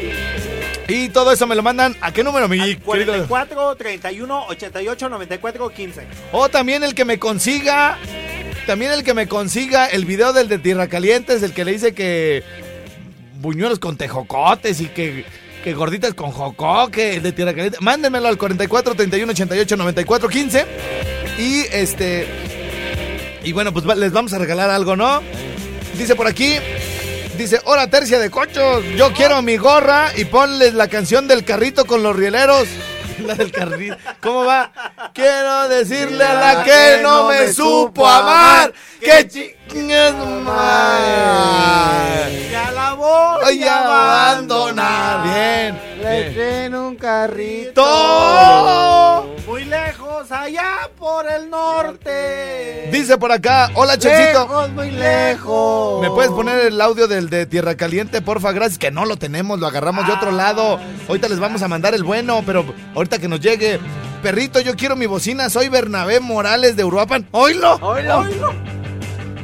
Y 0.88 1.10
todo 1.10 1.32
eso 1.32 1.46
me 1.46 1.56
lo 1.56 1.62
mandan 1.62 1.96
a 2.02 2.12
qué 2.12 2.24
número, 2.24 2.48
mi 2.50 2.60
Al 2.60 2.78
querido? 2.82 3.28
44 3.28 3.76
31 3.76 4.46
88 4.48 5.10
94 5.10 5.70
15. 5.70 6.08
O 6.32 6.50
también 6.50 6.84
el 6.84 6.96
que 6.96 7.06
me 7.06 7.20
consiga, 7.20 8.00
también 8.66 8.92
el 8.92 9.04
que 9.04 9.14
me 9.14 9.28
consiga 9.28 9.86
el 9.86 10.06
video 10.06 10.34
del 10.34 10.48
de 10.48 10.58
Tierra 10.58 10.88
Caliente 10.88 11.36
es 11.36 11.44
el 11.44 11.54
que 11.54 11.64
le 11.64 11.74
dice 11.74 11.94
que 11.94 12.44
buñuelos 13.36 13.78
con 13.78 13.96
tejocotes 13.96 14.82
y 14.82 14.88
que, 14.88 15.24
que 15.64 15.74
gorditas 15.74 16.16
con 16.16 16.32
jocoque, 16.32 17.18
el 17.18 17.24
de 17.24 17.32
Tierra 17.32 17.54
Caliente. 17.54 17.78
Mándenmelo 17.80 18.28
al 18.28 18.40
44 18.40 18.96
31 18.96 19.32
88 19.32 19.78
94 19.78 20.30
15 20.30 20.66
y 21.38 21.60
este 21.72 22.53
y 23.44 23.52
bueno, 23.52 23.74
pues 23.74 23.86
les 23.98 24.12
vamos 24.12 24.34
a 24.34 24.38
regalar 24.38 24.70
algo, 24.70 24.96
¿no? 24.96 25.22
Dice 25.98 26.16
por 26.16 26.28
aquí 26.28 26.58
Dice, 27.38 27.60
hora 27.66 27.88
tercia 27.88 28.20
de 28.20 28.30
cochos, 28.30 28.84
yo 28.96 29.12
quiero 29.12 29.42
mi 29.42 29.58
gorra 29.58 30.12
y 30.16 30.26
ponles 30.26 30.76
la 30.76 30.88
canción 30.88 31.28
del 31.28 31.44
carrito 31.44 31.86
con 31.86 32.04
los 32.04 32.16
rieleros. 32.16 32.68
La 33.26 33.36
del 33.36 33.52
carrito. 33.52 33.96
¿Cómo 34.22 34.44
va? 34.44 34.72
Quiero 35.14 35.70
decirle 35.70 36.24
a 36.24 36.34
la 36.34 36.64
que 36.64 37.00
no 37.02 37.30
me 37.30 37.54
supo 37.54 38.08
amar 38.08 38.74
que 39.00 39.28
chingues. 39.28 40.14
Ya 42.52 42.72
la 42.74 42.94
voy 42.96 43.64
a 43.64 44.32
abandonar. 44.34 45.24
Bien. 45.24 45.80
Le 46.02 46.32
traen 46.32 46.76
un 46.76 46.96
carrito. 46.96 47.84
Allá 50.22 50.90
por 50.98 51.30
el 51.30 51.50
norte. 51.50 52.90
Dice 52.92 53.18
por 53.18 53.32
acá, 53.32 53.70
hola 53.76 53.98
Chelsito. 53.98 54.42
Lejos, 54.42 54.70
muy 54.72 54.92
lejos. 54.92 56.02
¿Me 56.02 56.10
puedes 56.10 56.32
poner 56.32 56.68
el 56.68 56.80
audio 56.82 57.08
del 57.08 57.30
de 57.30 57.46
Tierra 57.46 57.76
Caliente, 57.76 58.22
porfa? 58.22 58.52
Gracias, 58.52 58.78
que 58.78 58.92
no 58.92 59.06
lo 59.06 59.18
tenemos, 59.18 59.60
lo 59.60 59.68
agarramos 59.68 60.08
de 60.08 60.14
otro 60.14 60.32
lado. 60.32 60.80
Ahorita 61.08 61.28
les 61.30 61.40
vamos 61.40 61.62
a 61.62 61.68
mandar 61.68 61.94
el 61.94 62.04
bueno, 62.04 62.44
pero 62.46 62.66
ahorita 62.96 63.20
que 63.20 63.28
nos 63.28 63.42
llegue. 63.42 63.80
Perrito, 64.22 64.60
yo 64.60 64.76
quiero 64.76 64.96
mi 64.96 65.06
bocina, 65.06 65.50
soy 65.50 65.70
Bernabé 65.70 66.20
Morales 66.20 66.76
de 66.76 66.84
Uruapan. 66.84 67.28
¡Oílo! 67.32 67.76
Oílo. 67.82 68.24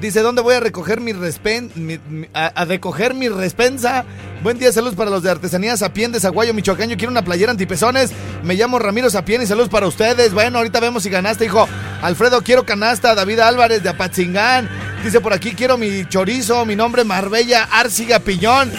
Dice, 0.01 0.21
¿dónde 0.21 0.41
voy 0.41 0.55
a 0.55 0.59
recoger 0.61 1.01
mi 1.01 1.11
respen... 1.11 1.71
mi- 1.75 1.99
a 2.33 2.63
recoger 2.65 3.13
mi 3.13 3.27
respensa? 3.27 4.05
Buen 4.41 4.57
día, 4.57 4.71
saludos 4.71 4.95
para 4.95 5.09
los 5.09 5.23
de 5.23 5.29
Artesanía 5.29 5.75
Sapien 5.75 6.13
de 6.13 6.21
Zaguayo, 6.21 6.53
Michoacán. 6.53 6.89
Yo 6.89 6.95
quiero 6.95 7.11
una 7.11 7.23
playera 7.23 7.51
antipezones. 7.51 8.11
Me 8.43 8.55
llamo 8.55 8.79
Ramiro 8.79 9.09
Sapien 9.09 9.41
y 9.41 9.45
saludos 9.45 9.67
para 9.67 9.87
ustedes. 9.87 10.33
Bueno, 10.33 10.59
ahorita 10.59 10.79
vemos 10.79 11.03
si 11.03 11.09
ganaste, 11.09 11.45
hijo. 11.45 11.67
Alfredo, 12.01 12.41
quiero 12.41 12.65
canasta. 12.65 13.13
David 13.13 13.39
Álvarez 13.39 13.83
de 13.83 13.89
Apatzingán. 13.89 14.69
Dice 15.03 15.19
por 15.19 15.33
aquí, 15.33 15.51
quiero 15.51 15.77
mi 15.77 16.05
chorizo. 16.07 16.65
Mi 16.65 16.77
nombre 16.77 17.03
Marbella 17.03 17.63
Arciga 17.69 18.19
Piñón. 18.19 18.71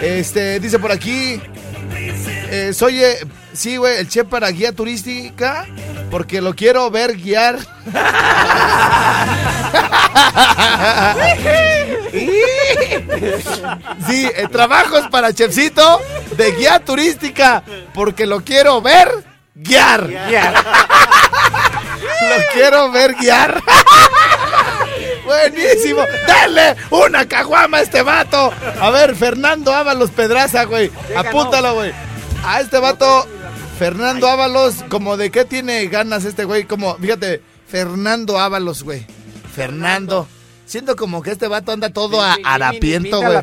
Este, 0.00 0.58
dice 0.58 0.78
por 0.78 0.90
aquí, 0.90 1.38
eh, 2.50 2.72
soy, 2.74 3.02
eh, 3.04 3.18
sí, 3.52 3.76
güey, 3.76 3.98
el 3.98 4.08
chef 4.08 4.26
para 4.26 4.48
guía 4.50 4.72
turística, 4.72 5.64
porque 6.12 6.40
lo 6.42 6.54
quiero 6.54 6.90
ver 6.90 7.16
guiar. 7.16 7.58
sí, 14.06 14.30
eh, 14.36 14.46
trabajos 14.52 15.08
para 15.08 15.32
chefcito 15.32 16.02
de 16.36 16.52
guía 16.52 16.80
turística, 16.80 17.62
porque 17.94 18.26
lo 18.26 18.44
quiero 18.44 18.82
ver 18.82 19.08
guiar. 19.54 20.02
Lo 20.02 20.10
quiero 22.52 22.92
ver 22.92 23.14
guiar. 23.14 23.62
Buenísimo. 25.24 26.02
Dale 26.26 26.76
una 26.90 27.26
caguama 27.26 27.78
a 27.78 27.80
este 27.80 28.02
vato. 28.02 28.52
A 28.78 28.90
ver, 28.90 29.16
Fernando 29.16 29.72
Ábalos 29.72 30.10
Pedraza, 30.10 30.64
güey. 30.64 30.90
Apúntalo, 31.16 31.72
güey. 31.72 31.94
A 32.44 32.60
este 32.60 32.78
vato, 32.78 33.26
Fernando 33.82 34.28
Ábalos, 34.28 34.84
como 34.88 35.16
de 35.16 35.32
qué 35.32 35.44
tiene 35.44 35.88
ganas 35.88 36.24
este 36.24 36.44
güey. 36.44 36.66
Como, 36.66 36.94
fíjate, 36.98 37.42
Fernando 37.66 38.38
Ábalos, 38.38 38.84
güey. 38.84 39.04
Fernando. 39.52 40.28
Siento 40.66 40.94
como 40.94 41.20
que 41.20 41.32
este 41.32 41.48
vato 41.48 41.72
anda 41.72 41.90
todo 41.90 42.22
a 42.22 42.36
harapiento, 42.44 43.20
güey. 43.20 43.40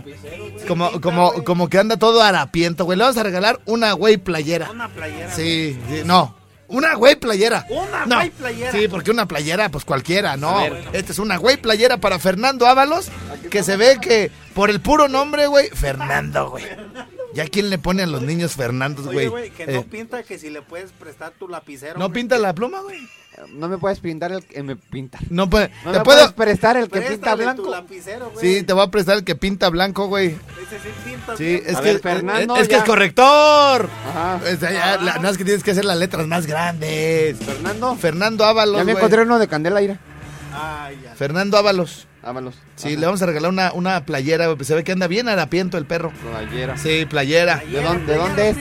Como, 0.65 1.01
como, 1.01 1.43
como 1.43 1.67
que 1.67 1.77
anda 1.77 1.98
todo 1.98 2.24
harapiento, 2.24 2.86
güey. 2.86 2.98
Le 2.98 3.03
vamos 3.03 3.17
a 3.17 3.24
regalar 3.24 3.60
una 3.65 3.91
güey 3.91 4.15
playera. 4.15 4.72
Una 4.72 4.88
playera. 4.88 5.29
Sí, 5.36 5.77
sí, 5.89 6.03
no. 6.05 6.38
Una 6.69 6.93
güey 6.96 7.17
playera. 7.17 7.65
Una 7.69 8.05
No. 8.05 8.15
güey 8.15 8.29
playera. 8.29 8.72
Sí, 8.72 8.88
porque 8.88 9.12
una 9.12 9.27
playera, 9.27 9.67
pues 9.67 9.84
cualquiera, 9.84 10.38
no. 10.38 10.62
Esta 10.93 11.12
es 11.12 11.19
una 11.19 11.36
güey 11.36 11.58
playera 11.58 11.98
para 11.98 12.17
Fernando 12.17 12.65
Ábalos, 12.65 13.10
que 13.51 13.62
se 13.62 13.75
ve 13.75 13.98
que 14.01 14.31
por 14.53 14.69
el 14.69 14.79
puro 14.79 15.10
nombre, 15.10 15.48
güey, 15.48 15.67
Fernando, 15.67 16.51
güey. 16.51 16.63
¿Ya 17.33 17.45
quién 17.48 17.69
le 17.69 17.77
pone 17.77 18.03
a 18.03 18.07
los 18.07 18.21
niños 18.24 18.53
Fernandos, 18.55 19.05
Oye, 19.05 19.27
güey? 19.27 19.51
que 19.51 19.63
Eh, 19.63 19.74
no 19.74 19.83
pinta 19.83 20.24
que 20.24 20.39
si 20.39 20.50
le 20.50 20.62
puedes 20.63 20.91
prestar 20.91 21.31
tu 21.38 21.48
lapicero. 21.48 22.00
¿No 22.00 22.05
hombre. 22.05 22.21
pinta 22.21 22.38
la 22.39 22.53
pluma, 22.53 22.81
güey? 22.81 22.98
No 23.53 23.69
me 23.69 23.77
puedes 23.77 24.00
pintar 24.00 24.31
el 24.31 24.43
que 24.43 24.62
me 24.63 24.75
pinta. 24.75 25.19
No 25.29 25.50
puede. 25.50 25.69
No 25.86 25.91
¿Te 25.91 26.00
me 26.00 26.03
puedo? 26.03 26.17
puedes 26.19 26.33
prestar 26.33 26.75
el 26.75 26.89
que 26.89 27.01
pinta 27.01 27.36
blanco. 27.36 27.63
tu 27.63 27.69
lapicero, 27.69 28.31
güey. 28.31 28.55
Sí, 28.57 28.63
te 28.63 28.74
voy 28.74 28.83
a 28.83 28.88
prestar 28.91 29.17
el 29.17 29.24
que 29.24 29.36
pinta 29.36 29.69
blanco, 29.69 30.07
güey. 30.07 30.29
Ese 30.29 30.79
sí 30.79 30.89
pinta 31.05 31.38
Sí, 31.38 31.43
bien. 31.45 31.63
es 31.67 31.75
A 31.75 31.81
que, 31.81 31.86
ver, 31.93 32.01
Fernando, 32.01 32.55
es, 32.55 32.63
es 32.63 32.67
que 32.67 32.75
es 32.75 32.83
corrector. 32.83 33.89
Ajá. 34.09 34.39
Sea, 34.59 34.71
ya, 34.71 34.98
la- 35.01 35.19
no 35.19 35.29
es 35.29 35.38
que 35.38 35.45
tienes 35.45 35.63
que 35.63 35.71
hacer 35.71 35.86
las 35.86 35.98
letras 35.98 36.25
más 36.27 36.48
grandes. 36.48 37.38
Fernando. 37.38 37.95
Fernando 37.95 38.43
Ábalos, 38.43 38.77
Ya 38.77 38.83
me 38.83 38.91
güey. 38.93 39.01
encontré 39.03 39.21
uno 39.21 39.39
de 39.39 39.48
Candela 39.48 39.81
Ira. 39.81 40.00
Ay, 40.53 41.00
ya. 41.03 41.15
Fernando 41.15 41.57
Ábalos. 41.57 42.07
Sí, 42.76 42.98
le 42.98 43.06
vamos 43.06 43.22
a 43.22 43.26
regalar 43.26 43.50
una, 43.50 43.72
una 43.74 44.06
playera, 44.06 44.46
güey. 44.46 44.58
pues 44.58 44.68
Se 44.68 44.76
ve 44.76 44.84
que 44.84 44.92
anda 44.92 45.08
bien 45.08 45.30
harapiento 45.30 45.78
el 45.78 45.86
perro. 45.86 46.12
Playera. 46.12 46.78
Sí, 46.78 47.06
playera. 47.10 47.64
¿De 47.70 47.82
dónde- 47.82 48.12
de 48.12 48.18
dónde 48.20 48.50
es? 48.50 48.58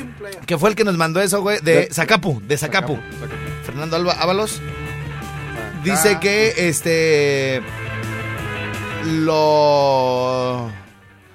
Que 0.47 0.57
fue 0.59 0.71
el 0.71 0.77
que 0.77 0.85
nos 0.85 0.97
mandó 0.97 1.21
eso, 1.21 1.41
güey. 1.43 1.59
De 1.61 1.75
De- 1.87 1.88
Zacapu, 1.93 2.41
de 2.47 2.57
Zacapu. 2.57 2.95
Sacapu. 2.97 3.35
Fernando 3.65 3.97
Alba- 3.97 4.17
Ábalos 4.21 4.57
Acá. 4.61 5.83
dice 5.85 6.19
que 6.21 6.55
este. 6.69 7.62
Lo. 9.38 10.71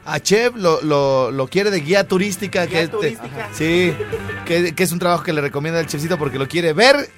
A 0.05 0.19
Chev 0.19 0.57
lo, 0.57 0.81
lo, 0.81 1.31
lo 1.31 1.47
quiere 1.47 1.71
de 1.71 1.79
guía 1.79 2.07
turística. 2.07 2.65
Guía 2.65 2.71
que 2.79 2.83
este- 2.83 2.97
turística. 2.97 3.49
sí, 3.53 3.93
que, 4.45 4.75
que 4.75 4.83
es 4.83 4.91
un 4.91 4.99
trabajo 4.99 5.23
que 5.23 5.31
le 5.33 5.41
recomienda 5.41 5.79
el 5.79 5.87
chefcito 5.87 6.17
porque 6.17 6.37
lo 6.37 6.47
quiere 6.47 6.73
ver, 6.73 7.09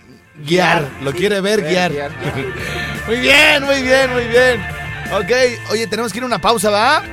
guiar. 0.45 0.87
Lo 1.03 1.11
sí. 1.11 1.17
quiere 1.17 1.41
ver, 1.41 1.61
Ver, 1.61 1.69
guiar. 1.69 1.91
guiar. 1.91 2.11
Muy 3.07 3.17
bien, 3.19 3.63
muy 3.63 3.81
bien, 3.83 4.11
muy 4.13 4.23
bien. 4.25 4.84
Ok, 5.13 5.31
oye, 5.71 5.87
tenemos 5.87 6.11
que 6.11 6.17
ir 6.17 6.23
a 6.23 6.27
una 6.27 6.39
pausa, 6.39 6.69
¿va? 6.69 7.03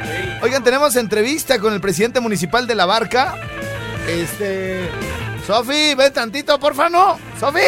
Oigan, 0.42 0.64
tenemos 0.64 0.96
entrevista 0.96 1.58
con 1.58 1.72
el 1.72 1.80
presidente 1.80 2.20
municipal 2.20 2.66
de 2.66 2.74
La 2.74 2.86
Barca. 2.86 3.36
Este. 4.08 4.88
Sofi, 5.46 5.94
ven 5.94 6.12
tantito, 6.12 6.58
porfa, 6.58 6.88
no. 6.88 7.18
Sofi, 7.38 7.60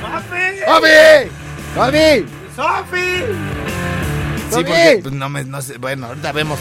¡Sofi! 0.00 0.60
Sofi. 0.66 1.30
¡Sofi! 1.74 2.26
¡Sofi! 2.54 3.24
Sí, 4.50 4.54
porque 4.54 5.00
pues, 5.02 5.14
no 5.14 5.28
me, 5.28 5.44
no 5.44 5.60
sé, 5.60 5.78
bueno, 5.78 6.06
ahorita 6.06 6.32
vemos. 6.32 6.58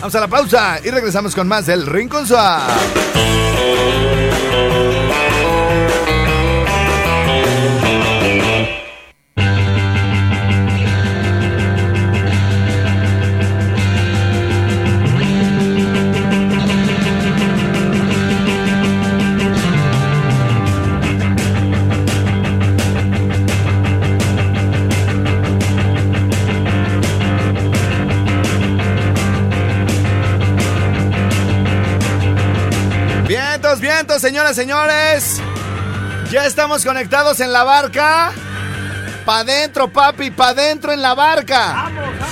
Vamos 0.00 0.14
a 0.14 0.20
la 0.20 0.28
pausa 0.28 0.80
y 0.84 0.90
regresamos 0.90 1.34
con 1.34 1.48
más 1.48 1.66
del 1.66 1.86
Rincón 1.86 2.26
Suave. 2.26 2.72
Señoras, 34.08 34.54
señores. 34.54 35.40
Ya 36.30 36.44
estamos 36.46 36.84
conectados 36.84 37.40
en 37.40 37.52
la 37.52 37.64
barca. 37.64 38.32
Pa' 39.24 39.42
dentro, 39.44 39.90
papi, 39.90 40.30
pa' 40.30 40.52
dentro 40.52 40.92
en 40.92 41.00
la 41.02 41.14
barca. 41.14 41.72
¡Vamos, 41.72 42.04
vamos! 42.04 42.28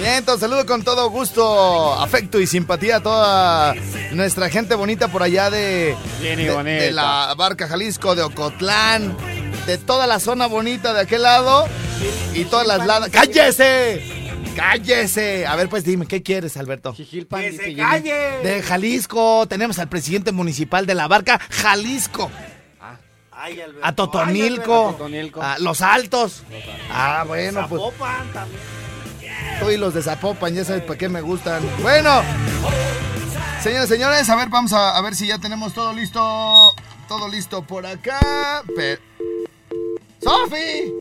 Vientos, 0.00 0.40
saludo 0.40 0.64
con 0.64 0.82
todo 0.82 1.10
gusto, 1.10 1.94
afecto 2.00 2.40
y 2.40 2.46
simpatía 2.46 2.96
a 2.96 3.00
toda 3.00 3.74
nuestra 4.12 4.48
gente 4.48 4.74
bonita 4.74 5.08
por 5.08 5.22
allá 5.22 5.50
de, 5.50 5.94
Bien 6.20 6.40
y 6.40 6.44
de, 6.44 6.50
bonita. 6.50 6.82
de 6.84 6.92
la 6.92 7.34
barca 7.36 7.68
Jalisco, 7.68 8.14
de 8.14 8.22
Ocotlán, 8.22 9.14
de 9.66 9.78
toda 9.78 10.06
la 10.06 10.18
zona 10.18 10.46
bonita 10.46 10.92
de 10.94 11.02
aquel 11.02 11.22
lado 11.22 11.66
y 12.34 12.44
todas 12.46 12.66
las 12.66 12.84
ladas. 12.86 13.10
¡Cállese! 13.10 14.02
¡Cállese! 14.56 15.46
A 15.46 15.56
ver, 15.56 15.68
pues 15.68 15.84
dime, 15.84 16.06
¿qué 16.06 16.22
quieres, 16.22 16.56
Alberto? 16.56 16.92
Jijilpan, 16.94 17.40
¡Que 17.40 17.50
dice 17.50 17.62
se 17.64 17.70
Jenny. 17.70 17.82
calle! 17.82 18.38
De 18.42 18.62
Jalisco, 18.62 19.46
tenemos 19.48 19.78
al 19.78 19.88
presidente 19.88 20.32
municipal 20.32 20.84
de 20.86 20.94
la 20.94 21.08
barca, 21.08 21.40
Jalisco, 21.50 22.30
Ay, 23.30 23.60
Alberto. 23.60 23.84
a 23.84 23.88
Ay, 23.88 23.94
Totonilco, 23.94 24.96
a 25.40 25.58
Los 25.58 25.80
Altos. 25.80 26.42
Ah, 26.90 27.24
bueno, 27.26 27.66
pues 27.68 27.80
Zapopan 27.82 28.32
también. 28.32 28.60
tú 29.60 29.70
y 29.70 29.76
los 29.78 29.94
de 29.94 30.02
Zapopan, 30.02 30.54
ya 30.54 30.64
sabes 30.64 30.82
para 30.82 30.98
qué 30.98 31.08
me 31.08 31.22
gustan. 31.22 31.62
Bueno, 31.80 32.22
señores, 33.62 33.88
señores, 33.88 34.28
a 34.28 34.36
ver, 34.36 34.48
vamos 34.50 34.72
a, 34.74 34.96
a 34.96 35.00
ver 35.00 35.14
si 35.14 35.26
ya 35.26 35.38
tenemos 35.38 35.72
todo 35.72 35.92
listo, 35.94 36.74
todo 37.08 37.28
listo 37.28 37.62
por 37.62 37.86
acá. 37.86 38.62
Pe- 38.76 38.98
¡Sofi! 40.22 40.92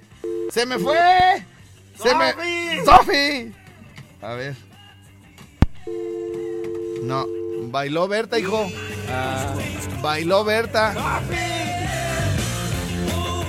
¡Se 0.51 0.65
me 0.65 0.79
fue! 0.79 0.97
¡Se 1.95 2.15
me... 2.15 2.31
¡Sofi! 2.31 2.85
¡Sofi! 2.85 3.53
A 4.21 4.33
ver. 4.33 4.55
No, 7.03 7.25
bailó 7.71 8.07
Berta, 8.07 8.37
hijo. 8.37 8.69
Ah, 9.09 9.53
Bailó 10.01 10.43
Berta. 10.43 10.93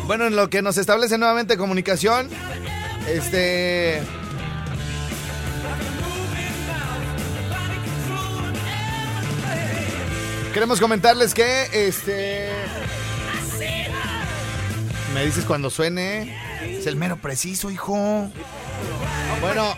Bueno, 0.07 0.27
en 0.27 0.37
lo 0.37 0.51
que 0.51 0.63
nos 0.63 0.79
establece 0.79 1.19
nuevamente 1.19 1.57
comunicación, 1.57 2.29
este... 3.09 4.03
Queremos 10.53 10.81
comentarles 10.81 11.33
que, 11.33 11.69
este... 11.73 12.51
Me 15.15 15.25
dices 15.25 15.45
cuando 15.45 15.71
suene. 15.71 16.42
Es 16.65 16.87
el 16.87 16.97
mero 16.97 17.17
preciso, 17.17 17.71
hijo. 17.71 18.31
Bueno. 19.41 19.75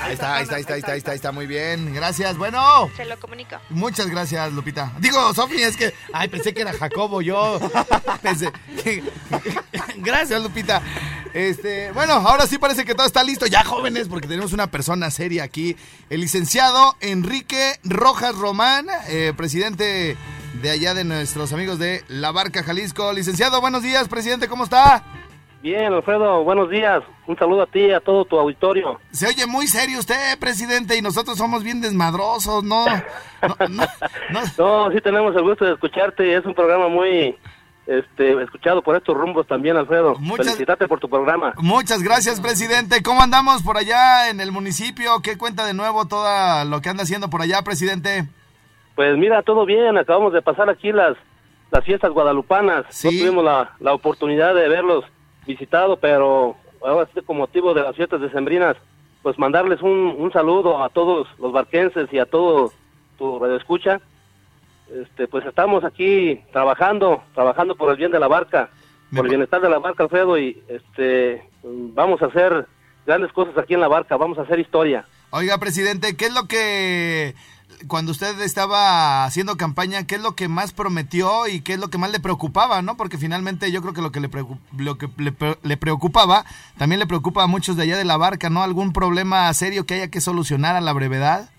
Ahí 0.00 0.12
está, 0.14 0.36
ahí 0.36 0.42
está, 0.44 0.54
ahí 0.56 0.60
está, 0.60 0.74
ahí 0.74 0.78
está, 0.78 0.92
ahí 0.92 0.98
está, 0.98 1.10
ahí 1.10 1.16
está, 1.16 1.32
muy 1.32 1.46
bien. 1.46 1.92
Gracias. 1.92 2.36
Bueno. 2.38 2.88
Se 2.96 3.04
lo 3.04 3.18
comunico. 3.18 3.56
Muchas 3.70 4.06
gracias, 4.06 4.52
Lupita. 4.52 4.92
Digo, 5.00 5.34
Sofi, 5.34 5.60
es 5.62 5.76
que. 5.76 5.92
Ay, 6.12 6.28
pensé 6.28 6.54
que 6.54 6.60
era 6.62 6.72
Jacobo, 6.72 7.20
yo. 7.20 7.58
Pensé. 8.22 8.50
que- 8.84 9.02
gracias, 9.96 10.40
Lupita. 10.40 10.80
Este, 11.34 11.90
bueno, 11.92 12.14
ahora 12.14 12.46
sí 12.46 12.58
parece 12.58 12.84
que 12.84 12.94
todo 12.94 13.06
está 13.06 13.24
listo. 13.24 13.46
Ya, 13.46 13.64
jóvenes, 13.64 14.08
porque 14.08 14.28
tenemos 14.28 14.52
una 14.52 14.68
persona 14.70 15.10
seria 15.10 15.42
aquí. 15.42 15.76
El 16.10 16.20
licenciado 16.20 16.96
Enrique 17.00 17.78
Rojas 17.82 18.34
Román, 18.36 18.86
eh, 19.08 19.32
presidente 19.36 20.16
de 20.62 20.70
allá 20.70 20.94
de 20.94 21.04
nuestros 21.04 21.52
amigos 21.52 21.78
de 21.80 22.04
La 22.08 22.30
Barca, 22.30 22.62
Jalisco. 22.62 23.12
Licenciado, 23.12 23.60
buenos 23.60 23.82
días, 23.82 24.08
presidente, 24.08 24.46
¿cómo 24.48 24.64
está? 24.64 25.04
Bien, 25.62 25.92
Alfredo, 25.92 26.44
buenos 26.44 26.70
días. 26.70 27.02
Un 27.26 27.36
saludo 27.36 27.62
a 27.62 27.66
ti 27.66 27.80
y 27.80 27.90
a 27.92 27.98
todo 28.00 28.24
tu 28.24 28.38
auditorio. 28.38 29.00
Se 29.10 29.26
oye 29.26 29.44
muy 29.46 29.66
serio 29.66 29.98
usted, 29.98 30.38
presidente, 30.38 30.96
y 30.96 31.02
nosotros 31.02 31.36
somos 31.36 31.64
bien 31.64 31.80
desmadrosos, 31.80 32.62
¿no? 32.62 32.86
No, 32.86 33.56
no, 33.68 33.68
no. 33.68 33.84
No, 34.58 34.90
sí 34.92 35.00
tenemos 35.00 35.34
el 35.34 35.42
gusto 35.42 35.64
de 35.64 35.72
escucharte. 35.72 36.36
Es 36.36 36.44
un 36.46 36.54
programa 36.54 36.88
muy 36.88 37.36
este, 37.88 38.40
escuchado 38.42 38.82
por 38.82 38.94
estos 38.96 39.16
rumbos 39.16 39.48
también, 39.48 39.76
Alfredo. 39.76 40.14
Muchas- 40.20 40.46
Felicitarte 40.46 40.86
por 40.86 41.00
tu 41.00 41.08
programa. 41.08 41.54
Muchas 41.58 42.02
gracias, 42.04 42.40
presidente. 42.40 43.02
¿Cómo 43.02 43.20
andamos 43.22 43.62
por 43.64 43.76
allá 43.78 44.30
en 44.30 44.40
el 44.40 44.52
municipio? 44.52 45.20
¿Qué 45.22 45.36
cuenta 45.36 45.66
de 45.66 45.74
nuevo 45.74 46.06
todo 46.06 46.64
lo 46.66 46.80
que 46.80 46.88
anda 46.88 47.02
haciendo 47.02 47.30
por 47.30 47.42
allá, 47.42 47.62
presidente? 47.62 48.28
Pues 48.94 49.16
mira, 49.18 49.42
todo 49.42 49.66
bien. 49.66 49.98
Acabamos 49.98 50.32
de 50.32 50.40
pasar 50.42 50.70
aquí 50.70 50.92
las, 50.92 51.16
las 51.72 51.84
fiestas 51.84 52.12
guadalupanas. 52.12 52.84
Sí. 52.90 53.08
No 53.08 53.18
tuvimos 53.24 53.44
la, 53.44 53.72
la 53.80 53.92
oportunidad 53.92 54.54
de 54.54 54.68
verlos 54.68 55.04
visitado, 55.48 55.96
pero 55.96 56.54
ahora 56.80 57.08
sí, 57.12 57.20
con 57.22 57.38
motivo 57.38 57.74
de 57.74 57.82
las 57.82 57.96
fiestas 57.96 58.20
decembrinas, 58.20 58.76
pues 59.22 59.36
mandarles 59.38 59.82
un, 59.82 60.14
un 60.16 60.30
saludo 60.32 60.84
a 60.84 60.90
todos 60.90 61.26
los 61.40 61.52
barquenses 61.52 62.12
y 62.12 62.18
a 62.20 62.26
todo 62.26 62.72
tu 63.18 63.40
radioescucha. 63.40 64.00
Este, 64.94 65.26
pues 65.26 65.44
estamos 65.44 65.84
aquí 65.84 66.40
trabajando, 66.52 67.22
trabajando 67.34 67.74
por 67.74 67.90
el 67.90 67.96
bien 67.96 68.12
de 68.12 68.20
la 68.20 68.28
barca, 68.28 68.70
Me 69.10 69.16
por 69.16 69.26
el 69.26 69.30
bienestar 69.30 69.60
de 69.60 69.68
la 69.68 69.78
barca, 69.78 70.04
Alfredo, 70.04 70.38
y 70.38 70.62
este, 70.68 71.42
vamos 71.62 72.22
a 72.22 72.26
hacer 72.26 72.66
grandes 73.04 73.32
cosas 73.32 73.58
aquí 73.58 73.74
en 73.74 73.80
la 73.80 73.88
barca, 73.88 74.16
vamos 74.16 74.38
a 74.38 74.42
hacer 74.42 74.60
historia. 74.60 75.04
Oiga, 75.30 75.58
presidente, 75.58 76.16
¿qué 76.16 76.26
es 76.26 76.34
lo 76.34 76.46
que 76.46 77.34
cuando 77.86 78.12
usted 78.12 78.40
estaba 78.40 79.24
haciendo 79.24 79.56
campaña, 79.56 80.06
qué 80.06 80.16
es 80.16 80.22
lo 80.22 80.34
que 80.34 80.48
más 80.48 80.72
prometió 80.72 81.46
y 81.46 81.60
qué 81.60 81.74
es 81.74 81.78
lo 81.78 81.88
que 81.88 81.98
más 81.98 82.10
le 82.10 82.20
preocupaba, 82.20 82.82
¿no? 82.82 82.96
Porque 82.96 83.18
finalmente 83.18 83.70
yo 83.70 83.80
creo 83.82 83.94
que 83.94 84.02
lo 84.02 84.10
que 84.10 84.20
le, 84.20 84.28
lo 84.76 84.98
que 84.98 85.08
le, 85.18 85.34
le 85.62 85.76
preocupaba 85.76 86.44
también 86.76 86.98
le 86.98 87.06
preocupa 87.06 87.44
a 87.44 87.46
muchos 87.46 87.76
de 87.76 87.84
allá 87.84 87.96
de 87.96 88.04
la 88.04 88.16
barca, 88.16 88.50
¿no? 88.50 88.62
¿Algún 88.62 88.92
problema 88.92 89.52
serio 89.54 89.86
que 89.86 89.94
haya 89.94 90.08
que 90.08 90.20
solucionar 90.20 90.76
a 90.76 90.80
la 90.80 90.92
brevedad? 90.92 91.50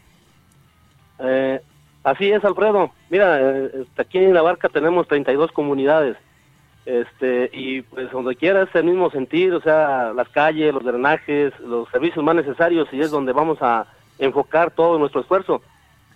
Eh, 1.19 1.61
así 2.03 2.29
es, 2.31 2.43
Alfredo. 2.43 2.91
Mira, 3.09 3.39
eh, 3.39 3.71
este, 3.81 4.01
aquí 4.01 4.17
en 4.17 4.33
la 4.33 4.41
barca 4.41 4.69
tenemos 4.69 5.07
32 5.07 5.51
comunidades. 5.51 6.17
Este, 6.85 7.49
y 7.53 7.81
pues 7.83 8.09
donde 8.11 8.35
quiera 8.35 8.63
es 8.63 8.73
el 8.73 8.85
mismo 8.85 9.11
sentir, 9.11 9.53
o 9.53 9.61
sea, 9.61 10.11
las 10.15 10.27
calles, 10.29 10.73
los 10.73 10.83
drenajes, 10.83 11.53
los 11.59 11.87
servicios 11.89 12.25
más 12.25 12.35
necesarios 12.35 12.87
y 12.91 13.01
es 13.01 13.11
donde 13.11 13.31
vamos 13.31 13.59
a 13.61 13.85
enfocar 14.17 14.71
todo 14.71 14.97
nuestro 14.97 15.21
esfuerzo. 15.21 15.61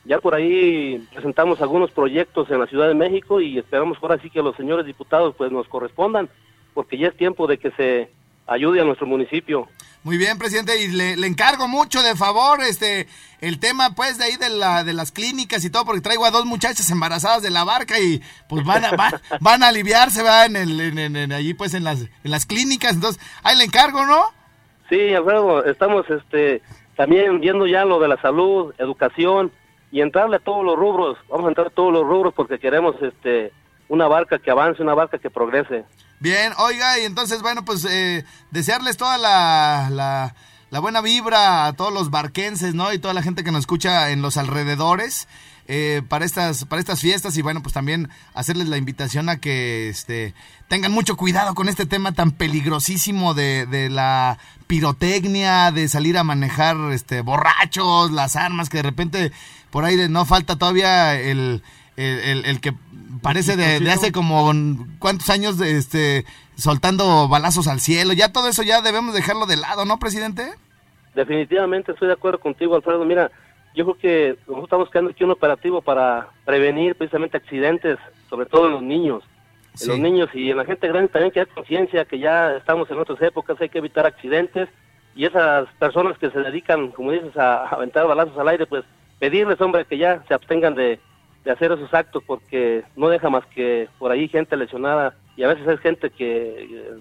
Ya 0.06 0.20
por 0.20 0.36
ahí 0.36 0.98
presentamos 1.14 1.62
algunos 1.62 1.92
proyectos 1.92 2.50
en 2.52 2.60
la 2.60 2.68
Ciudad 2.68 2.88
de 2.90 2.94
México 2.96 3.40
y 3.40 3.58
esperamos 3.58 3.98
ahora 4.02 4.20
sí 4.22 4.30
que 4.30 4.42
los 4.42 4.56
señores 4.58 4.86
diputados 4.86 5.34
pues 5.38 5.52
nos 5.52 5.68
correspondan, 5.70 6.30
porque 6.74 6.98
ya 6.98 7.08
es 7.08 7.16
tiempo 7.18 7.48
de 7.48 7.58
que 7.58 7.72
se 7.72 8.10
ayude 8.46 8.82
a 8.82 8.84
nuestro 8.84 9.08
municipio. 9.08 9.68
Muy 10.04 10.18
bien, 10.18 10.38
presidente, 10.38 10.84
y 10.84 10.90
le, 10.90 11.16
le 11.16 11.28
encargo 11.28 11.70
mucho 11.70 12.04
de 12.04 12.18
favor 12.18 12.60
este 12.62 13.08
el 13.40 13.58
tema 13.62 13.96
pues 13.96 14.18
de 14.18 14.26
ahí 14.26 14.36
de 14.36 14.50
la 14.50 14.84
de 14.84 14.92
las 14.92 15.14
clínicas 15.14 15.64
y 15.64 15.70
todo 15.70 15.86
porque 15.86 16.02
traigo 16.02 16.26
a 16.26 16.32
dos 16.32 16.44
muchachas 16.46 16.90
embarazadas 16.92 17.42
de 17.42 17.50
la 17.52 17.64
barca 17.64 17.98
y 18.02 18.22
pues 18.50 18.66
van 18.66 18.84
a 18.84 18.92
van, 18.98 19.14
van 19.40 19.64
a 19.64 19.70
aliviarse 19.70 20.22
va 20.22 20.46
en 20.46 20.58
el 20.58 20.78
en, 20.82 20.98
en- 20.98 21.16
en- 21.16 21.32
allí 21.32 21.54
pues 21.54 21.74
en 21.74 21.86
las 21.86 22.02
en 22.02 22.32
las 22.32 22.46
clínicas, 22.46 22.96
entonces 22.96 23.24
ahí 23.44 23.56
le 23.58 23.64
encargo, 23.64 24.06
¿no? 24.06 24.26
Sí, 24.90 25.14
Alfredo, 25.14 25.64
estamos 25.64 26.06
este 26.10 26.62
también 26.98 27.40
viendo 27.40 27.66
ya 27.66 27.86
lo 27.86 28.02
de 28.02 28.10
la 28.10 28.20
salud, 28.22 28.74
educación 28.80 29.54
y 29.94 30.02
entrarle 30.02 30.38
a 30.38 30.40
todos 30.40 30.66
los 30.66 30.76
rubros. 30.76 31.20
Vamos 31.30 31.46
a 31.46 31.50
entrar 31.50 31.68
a 31.68 31.70
todos 31.70 31.94
los 31.94 32.02
rubros 32.02 32.34
porque 32.34 32.58
queremos 32.58 32.96
este 33.00 33.54
una 33.88 34.08
barca 34.08 34.40
que 34.40 34.50
avance, 34.50 34.82
una 34.82 34.96
barca 34.96 35.20
que 35.20 35.30
progrese. 35.30 35.86
Bien, 36.20 36.52
oiga, 36.58 37.00
y 37.00 37.06
entonces, 37.06 37.44
bueno, 37.44 37.64
pues 37.64 37.86
eh, 37.86 38.26
desearles 38.50 38.98
toda 38.98 39.20
la, 39.20 39.90
la, 39.92 40.36
la 40.72 40.80
buena 40.80 41.02
vibra 41.02 41.68
a 41.68 41.74
todos 41.74 41.94
los 41.94 42.10
barquenses, 42.10 42.74
¿no? 42.74 42.92
Y 42.92 42.98
toda 42.98 43.14
la 43.14 43.22
gente 43.22 43.44
que 43.44 43.52
nos 43.52 43.60
escucha 43.60 44.10
en 44.10 44.24
los 44.24 44.38
alrededores 44.38 45.28
eh, 45.68 46.02
para, 46.10 46.26
estas, 46.26 46.66
para 46.66 46.80
estas 46.80 47.00
fiestas 47.00 47.38
y, 47.38 47.44
bueno, 47.44 47.62
pues 47.62 47.74
también 47.74 48.10
hacerles 48.34 48.70
la 48.70 48.78
invitación 48.78 49.30
a 49.30 49.38
que 49.38 49.90
este, 49.90 50.34
tengan 50.70 50.92
mucho 50.92 51.18
cuidado 51.18 51.54
con 51.54 51.70
este 51.70 51.86
tema 51.86 52.14
tan 52.14 52.32
peligrosísimo 52.32 53.36
de, 53.36 53.68
de 53.68 53.92
la 53.92 54.40
pirotecnia, 54.66 55.72
de 55.72 55.88
salir 55.88 56.18
a 56.18 56.24
manejar 56.24 56.78
este, 56.92 57.22
borrachos, 57.22 58.12
las 58.12 58.36
armas, 58.36 58.70
que 58.70 58.78
de 58.78 58.84
repente 58.84 59.32
por 59.74 59.84
ahí 59.84 59.98
de- 59.98 60.08
no 60.08 60.24
falta 60.26 60.56
todavía 60.58 61.20
el, 61.20 61.62
el, 61.98 62.20
el- 62.20 62.46
el 62.46 62.62
que 62.62 62.74
parece 63.22 63.58
de, 63.58 63.80
de 63.80 63.92
hace 63.92 64.12
como 64.12 64.52
cuántos 65.00 65.30
años 65.30 65.58
de, 65.58 65.78
este 65.78 66.26
soltando 66.56 67.28
balazos 67.28 67.68
al 67.68 67.80
cielo. 67.80 68.14
Ya 68.14 68.32
todo 68.32 68.48
eso 68.48 68.62
ya 68.64 68.82
debemos 68.82 69.14
dejarlo 69.16 69.46
de 69.48 69.58
lado, 69.58 69.84
¿no, 69.86 69.98
presidente? 69.98 70.44
Definitivamente 71.16 71.92
estoy 71.92 72.08
de 72.08 72.14
acuerdo 72.14 72.40
contigo, 72.40 72.76
Alfredo. 72.76 73.04
Mira, 73.06 73.32
yo 73.76 73.86
creo 73.86 73.98
que 73.98 74.30
nosotros 74.42 74.64
estamos 74.66 74.90
creando 74.90 75.12
aquí 75.12 75.24
un 75.24 75.32
operativo 75.32 75.82
para 75.82 76.28
prevenir 76.46 76.96
precisamente 76.96 77.38
accidentes, 77.38 77.98
sobre 78.30 78.46
todo 78.46 78.68
en 78.68 78.72
los 78.74 78.82
niños. 78.84 79.24
Sí. 79.76 79.86
En 79.86 79.90
los 79.90 80.00
niños 80.00 80.30
y 80.36 80.52
en 80.52 80.58
la 80.58 80.66
gente 80.66 80.88
grande 80.88 81.10
también 81.10 81.32
que 81.32 81.40
hay 81.40 81.46
conciencia 81.48 82.06
que 82.06 82.20
ya 82.20 82.52
estamos 82.58 82.90
en 82.92 83.00
otras 83.00 83.20
épocas, 83.24 83.60
hay 83.60 83.70
que 83.70 83.80
evitar 83.80 84.06
accidentes 84.06 84.70
y 85.16 85.26
esas 85.26 85.68
personas 85.80 86.18
que 86.20 86.30
se 86.30 86.40
dedican, 86.40 86.92
como 86.92 87.12
dices, 87.12 87.36
a, 87.38 87.64
a 87.64 87.70
aventar 87.70 88.06
balazos 88.08 88.38
al 88.38 88.50
aire, 88.50 88.68
pues 88.68 88.84
pedirles, 89.24 89.62
hombre, 89.62 89.86
que 89.86 89.98
ya 89.98 90.22
se 90.28 90.34
abstengan 90.34 90.76
de, 90.76 91.00
de 91.46 91.52
hacer 91.52 91.72
esos 91.72 91.94
actos 91.94 92.22
porque 92.28 92.84
no 92.98 93.08
deja 93.08 93.30
más 93.30 93.46
que 93.56 93.88
por 93.98 94.12
ahí 94.12 94.28
gente 94.28 94.58
lesionada 94.58 95.16
y 95.38 95.44
a 95.44 95.48
veces 95.48 95.66
es 95.66 95.80
gente 95.80 96.10
que 96.10 96.66
eh, 96.70 96.98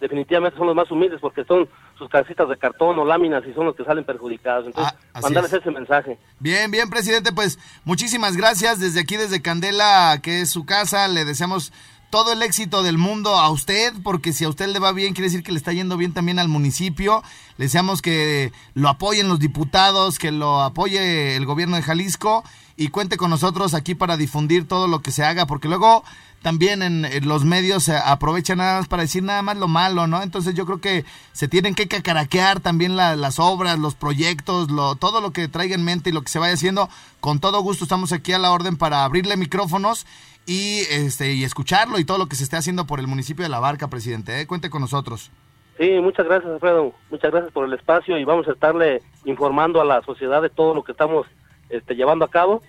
definitivamente 0.00 0.58
son 0.58 0.66
los 0.66 0.74
más 0.74 0.90
humildes 0.90 1.20
porque 1.20 1.44
son 1.44 1.68
sus 1.96 2.08
casitas 2.08 2.48
de 2.48 2.56
cartón 2.56 2.98
o 2.98 3.04
láminas 3.04 3.44
y 3.48 3.52
son 3.54 3.66
los 3.66 3.76
que 3.76 3.84
salen 3.84 4.02
perjudicados. 4.02 4.66
Entonces, 4.66 4.92
Ah, 5.14 5.20
mandarles 5.22 5.52
es. 5.52 5.60
ese 5.60 5.70
mensaje. 5.70 6.18
Bien, 6.40 6.68
bien, 6.72 6.90
presidente, 6.90 7.30
pues 7.32 7.56
muchísimas 7.84 8.36
gracias 8.36 8.80
desde 8.80 9.00
aquí, 9.00 9.16
desde 9.16 9.40
Candela, 9.40 10.18
que 10.20 10.40
es 10.40 10.50
su 10.50 10.66
casa. 10.66 11.06
Le 11.06 11.24
deseamos 11.24 11.72
todo 12.14 12.32
el 12.32 12.42
éxito 12.42 12.84
del 12.84 12.96
mundo 12.96 13.34
a 13.40 13.50
usted, 13.50 13.92
porque 14.04 14.32
si 14.32 14.44
a 14.44 14.48
usted 14.48 14.68
le 14.68 14.78
va 14.78 14.92
bien, 14.92 15.14
quiere 15.14 15.26
decir 15.28 15.42
que 15.42 15.50
le 15.50 15.58
está 15.58 15.72
yendo 15.72 15.96
bien 15.96 16.12
también 16.12 16.38
al 16.38 16.46
municipio. 16.46 17.24
Le 17.58 17.64
deseamos 17.64 18.02
que 18.02 18.52
lo 18.74 18.88
apoyen 18.88 19.26
los 19.26 19.40
diputados, 19.40 20.20
que 20.20 20.30
lo 20.30 20.62
apoye 20.62 21.34
el 21.34 21.44
gobierno 21.44 21.74
de 21.74 21.82
Jalisco 21.82 22.44
y 22.76 22.90
cuente 22.90 23.16
con 23.16 23.30
nosotros 23.30 23.74
aquí 23.74 23.96
para 23.96 24.16
difundir 24.16 24.68
todo 24.68 24.86
lo 24.86 25.02
que 25.02 25.10
se 25.10 25.24
haga, 25.24 25.46
porque 25.46 25.66
luego 25.66 26.04
también 26.40 26.82
en, 26.82 27.04
en 27.04 27.26
los 27.26 27.44
medios 27.44 27.82
se 27.82 27.96
aprovechan 27.96 28.58
nada 28.58 28.78
más 28.78 28.86
para 28.86 29.02
decir 29.02 29.24
nada 29.24 29.42
más 29.42 29.56
lo 29.56 29.66
malo, 29.66 30.06
¿no? 30.06 30.22
Entonces 30.22 30.54
yo 30.54 30.66
creo 30.66 30.80
que 30.80 31.04
se 31.32 31.48
tienen 31.48 31.74
que 31.74 31.88
cacaraquear 31.88 32.60
también 32.60 32.94
la- 32.96 33.16
las 33.16 33.40
obras, 33.40 33.76
los 33.80 33.96
proyectos, 33.96 34.70
lo, 34.70 34.94
todo 34.94 35.20
lo 35.20 35.32
que 35.32 35.48
traiga 35.48 35.74
en 35.74 35.82
mente 35.82 36.10
y 36.10 36.12
lo 36.12 36.22
que 36.22 36.28
se 36.30 36.38
vaya 36.38 36.54
haciendo. 36.54 36.88
Con 37.18 37.40
todo 37.40 37.60
gusto 37.60 37.84
estamos 37.84 38.12
aquí 38.12 38.32
a 38.34 38.38
la 38.38 38.52
orden 38.52 38.76
para 38.76 39.02
abrirle 39.04 39.36
micrófonos 39.36 40.06
y 40.46 40.80
este 40.90 41.32
y 41.32 41.44
escucharlo 41.44 41.98
y 41.98 42.04
todo 42.04 42.18
lo 42.18 42.26
que 42.26 42.36
se 42.36 42.44
esté 42.44 42.56
haciendo 42.56 42.86
por 42.86 43.00
el 43.00 43.06
municipio 43.06 43.44
de 43.44 43.48
La 43.48 43.60
Barca, 43.60 43.88
presidente. 43.88 44.40
¿eh? 44.40 44.46
Cuente 44.46 44.70
con 44.70 44.80
nosotros. 44.80 45.30
Sí, 45.78 45.90
muchas 46.00 46.26
gracias, 46.26 46.52
Alfredo. 46.52 46.92
Muchas 47.10 47.30
gracias 47.32 47.52
por 47.52 47.64
el 47.64 47.72
espacio 47.72 48.18
y 48.18 48.24
vamos 48.24 48.46
a 48.46 48.52
estarle 48.52 49.02
informando 49.24 49.80
a 49.80 49.84
la 49.84 50.02
sociedad 50.02 50.40
de 50.40 50.50
todo 50.50 50.74
lo 50.74 50.84
que 50.84 50.92
estamos 50.92 51.26
este, 51.68 51.94
llevando 51.94 52.24
a 52.24 52.30
cabo. 52.30 52.62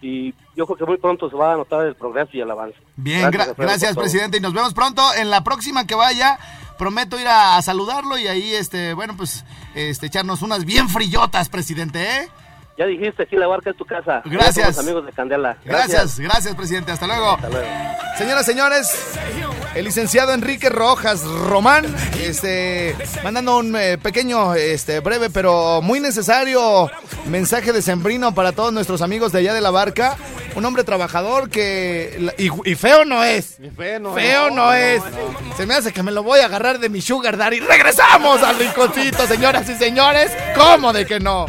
Y 0.00 0.34
yo 0.56 0.66
creo 0.66 0.76
que 0.76 0.84
muy 0.84 0.98
pronto 0.98 1.30
se 1.30 1.36
va 1.36 1.54
a 1.54 1.56
notar 1.56 1.86
el 1.86 1.94
progreso 1.94 2.30
y 2.34 2.40
el 2.40 2.50
avance. 2.50 2.76
Bien, 2.96 3.24
Alfredo, 3.24 3.54
gracias, 3.56 3.96
presidente. 3.96 4.38
Y 4.38 4.40
nos 4.40 4.52
vemos 4.52 4.74
pronto. 4.74 5.02
En 5.14 5.30
la 5.30 5.44
próxima 5.44 5.86
que 5.86 5.94
vaya, 5.94 6.38
prometo 6.76 7.20
ir 7.20 7.28
a, 7.28 7.56
a 7.56 7.62
saludarlo 7.62 8.18
y 8.18 8.26
ahí, 8.26 8.52
este, 8.52 8.94
bueno, 8.94 9.14
pues, 9.16 9.44
este, 9.74 10.06
echarnos 10.06 10.42
unas 10.42 10.64
bien 10.64 10.88
frillotas, 10.88 11.48
presidente, 11.48 12.02
¿eh? 12.02 12.28
Ya 12.78 12.86
dijiste, 12.86 13.24
aquí 13.24 13.36
la 13.36 13.46
barca 13.46 13.70
es 13.70 13.76
tu 13.76 13.84
casa. 13.84 14.22
Gracias. 14.24 14.78
Amigos 14.78 15.04
de 15.04 15.12
Candela. 15.12 15.56
Gracias, 15.64 16.18
gracias, 16.18 16.54
presidente. 16.54 16.90
Hasta 16.92 17.06
luego. 17.06 17.32
Hasta 17.32 17.50
luego. 17.50 17.66
Señoras, 18.16 18.46
señores, 18.46 18.94
el 19.74 19.84
licenciado 19.84 20.32
Enrique 20.32 20.68
Rojas 20.70 21.22
Román, 21.22 21.84
este, 22.20 22.96
mandando 23.22 23.58
un 23.58 23.76
eh, 23.76 23.98
pequeño, 23.98 24.54
este, 24.54 25.00
breve, 25.00 25.28
pero 25.28 25.82
muy 25.82 26.00
necesario 26.00 26.90
mensaje 27.26 27.72
de 27.72 27.82
sembrino 27.82 28.34
para 28.34 28.52
todos 28.52 28.72
nuestros 28.72 29.02
amigos 29.02 29.32
de 29.32 29.40
allá 29.40 29.54
de 29.54 29.60
la 29.60 29.70
barca. 29.70 30.16
Un 30.54 30.64
hombre 30.66 30.84
trabajador 30.84 31.48
que, 31.48 32.32
y, 32.36 32.70
y 32.70 32.74
feo 32.74 33.04
no 33.06 33.24
es. 33.24 33.58
Ni 33.58 33.70
feo 33.70 34.00
no 34.00 34.14
Feo 34.14 34.48
es. 34.48 34.54
no 34.54 34.72
es. 34.72 35.02
Se 35.56 35.66
me 35.66 35.74
hace 35.74 35.92
que 35.92 36.02
me 36.02 36.10
lo 36.12 36.22
voy 36.22 36.40
a 36.40 36.46
agarrar 36.46 36.78
de 36.78 36.88
mi 36.90 37.00
sugar 37.00 37.36
daddy. 37.38 37.60
Regresamos 37.60 38.42
al 38.42 38.58
rinconcito, 38.58 39.26
señoras 39.26 39.68
y 39.68 39.74
señores. 39.74 40.30
¿Cómo 40.54 40.92
de 40.92 41.06
que 41.06 41.20
no? 41.20 41.46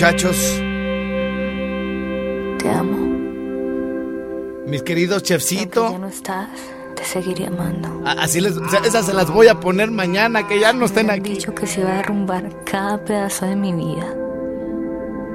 Muchachos, 0.00 0.58
Te 2.58 2.70
amo. 2.70 2.96
mis 4.66 4.82
queridos 4.82 5.16
Aunque 5.16 5.28
ya 5.28 5.36
chefcito. 5.36 5.98
no 5.98 6.06
estás, 6.06 6.48
te 6.96 7.04
seguiré 7.04 7.48
amando. 7.48 8.00
Así 8.06 8.40
les, 8.40 8.56
esas 8.82 9.04
se 9.04 9.12
las 9.12 9.30
voy 9.30 9.48
a 9.48 9.60
poner 9.60 9.90
mañana, 9.90 10.48
que 10.48 10.58
ya 10.58 10.72
no 10.72 10.86
estén 10.86 11.08
Me 11.08 11.12
han 11.12 11.20
aquí. 11.20 11.32
dicho 11.34 11.54
que 11.54 11.66
se 11.66 11.84
va 11.84 11.92
a 11.92 11.96
derrumbar 11.96 12.64
cada 12.64 13.04
pedazo 13.04 13.44
de 13.44 13.56
mi 13.56 13.74
vida, 13.74 14.06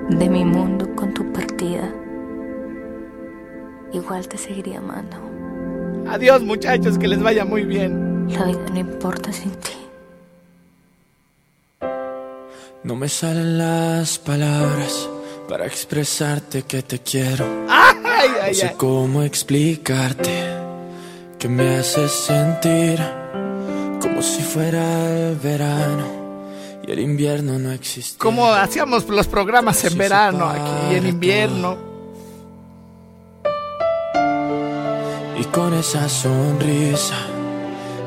de 0.09 0.29
mi 0.29 0.43
mundo 0.43 0.95
con 0.95 1.13
tu 1.13 1.31
partida. 1.31 1.93
Igual 3.93 4.27
te 4.27 4.39
seguiría 4.39 4.79
amando. 4.79 5.17
Adiós, 6.09 6.41
muchachos, 6.41 6.97
que 6.97 7.07
les 7.07 7.21
vaya 7.21 7.45
muy 7.45 7.65
bien. 7.65 8.27
La 8.33 8.45
vida 8.45 8.65
no 8.73 8.79
importa 8.79 9.31
sin 9.31 9.51
ti. 9.51 9.73
No 12.85 12.95
me 12.95 13.09
salen 13.09 13.57
las 13.57 14.19
palabras 14.19 15.09
para 15.49 15.65
expresarte 15.65 16.61
que 16.63 16.83
te 16.83 16.99
quiero. 16.99 17.65
Ay, 17.67 17.95
No 18.49 18.53
sé 18.53 18.67
ay. 18.67 18.75
cómo 18.77 19.23
explicarte 19.23 20.43
que 21.39 21.49
me 21.49 21.77
haces 21.77 22.11
sentir 22.11 22.99
como 23.99 24.21
si 24.21 24.43
fuera 24.43 25.29
el 25.29 25.35
verano 25.35 26.05
y 26.87 26.91
el 26.91 26.99
invierno 26.99 27.57
no 27.57 27.71
existiera. 27.71 28.19
Como 28.21 28.45
hacíamos 28.53 29.09
los 29.09 29.25
programas 29.25 29.83
en 29.83 29.97
verano 29.97 30.47
aquí 30.47 30.93
y 30.93 30.95
en 30.97 31.07
invierno. 31.07 31.77
Y 35.39 35.43
con 35.45 35.73
esa 35.73 36.07
sonrisa 36.07 37.15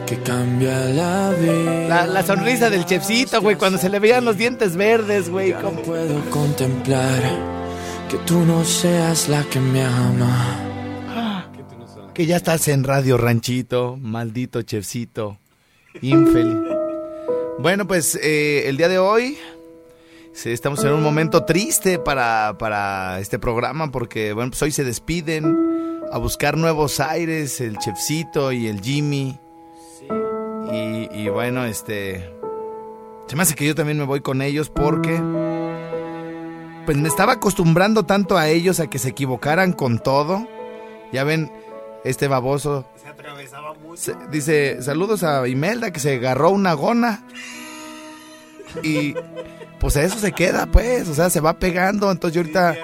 que 0.08 0.16
cambia 0.22 0.78
la 0.86 1.30
vida. 1.38 1.88
La, 1.88 2.06
la 2.06 2.22
sonrisa 2.22 2.70
del 2.70 2.84
chefcito, 2.86 3.40
güey, 3.42 3.56
cuando 3.56 3.78
se 3.78 3.88
le 3.88 3.98
veían 3.98 4.24
los 4.24 4.36
dientes 4.38 4.76
verdes, 4.76 5.28
güey. 5.28 5.50
Ya 5.50 5.60
no 5.62 5.68
como- 5.70 5.82
puedo 5.82 6.30
contemplar 6.30 7.22
que 8.08 8.16
tú 8.18 8.40
no 8.40 8.64
seas 8.64 9.28
la 9.28 9.42
que 9.44 9.60
me 9.60 9.82
ama. 9.84 10.64
Que 12.14 12.26
ya 12.26 12.36
estás 12.36 12.66
en 12.68 12.82
Radio 12.84 13.16
Ranchito, 13.16 13.96
maldito 14.00 14.62
chefcito, 14.62 15.38
infeliz. 16.00 16.56
Bueno, 17.60 17.86
pues 17.86 18.18
eh, 18.22 18.64
el 18.66 18.76
día 18.76 18.88
de 18.88 18.98
hoy 18.98 19.36
Sí, 20.32 20.50
estamos 20.50 20.84
en 20.84 20.92
un 20.92 21.02
momento 21.02 21.44
triste 21.44 21.98
para, 21.98 22.56
para 22.58 23.18
este 23.18 23.40
programa 23.40 23.90
porque, 23.90 24.32
bueno, 24.32 24.50
pues 24.50 24.62
hoy 24.62 24.70
se 24.70 24.84
despiden 24.84 26.00
a 26.12 26.18
buscar 26.18 26.56
nuevos 26.56 27.00
aires, 27.00 27.60
el 27.60 27.76
chefcito 27.78 28.52
y 28.52 28.68
el 28.68 28.80
Jimmy. 28.80 29.36
Y, 31.18 31.28
bueno, 31.28 31.64
este... 31.64 32.30
Se 33.26 33.36
me 33.36 33.42
hace 33.42 33.54
que 33.54 33.66
yo 33.66 33.74
también 33.74 33.98
me 33.98 34.04
voy 34.04 34.20
con 34.20 34.40
ellos 34.40 34.70
porque... 34.70 35.20
Pues 36.86 36.96
me 36.96 37.08
estaba 37.08 37.34
acostumbrando 37.34 38.04
tanto 38.04 38.38
a 38.38 38.48
ellos 38.48 38.80
a 38.80 38.86
que 38.88 38.98
se 38.98 39.10
equivocaran 39.10 39.72
con 39.72 39.98
todo. 39.98 40.46
Ya 41.12 41.24
ven, 41.24 41.52
este 42.04 42.28
baboso 42.28 42.86
Se 43.02 43.08
atravesaba 43.08 43.74
mucho. 43.74 44.00
se- 44.00 44.14
dice, 44.30 44.80
saludos 44.82 45.22
a 45.22 45.46
Imelda 45.48 45.90
que 45.90 46.00
se 46.00 46.14
agarró 46.14 46.48
una 46.50 46.72
gona. 46.72 47.24
Y 48.82 49.14
pues 49.80 49.96
a 49.98 50.02
eso 50.02 50.18
se 50.18 50.32
queda, 50.32 50.66
pues, 50.66 51.08
o 51.08 51.14
sea, 51.14 51.28
se 51.28 51.40
va 51.40 51.58
pegando. 51.58 52.10
Entonces 52.10 52.34
yo 52.34 52.40
ahorita. 52.40 52.76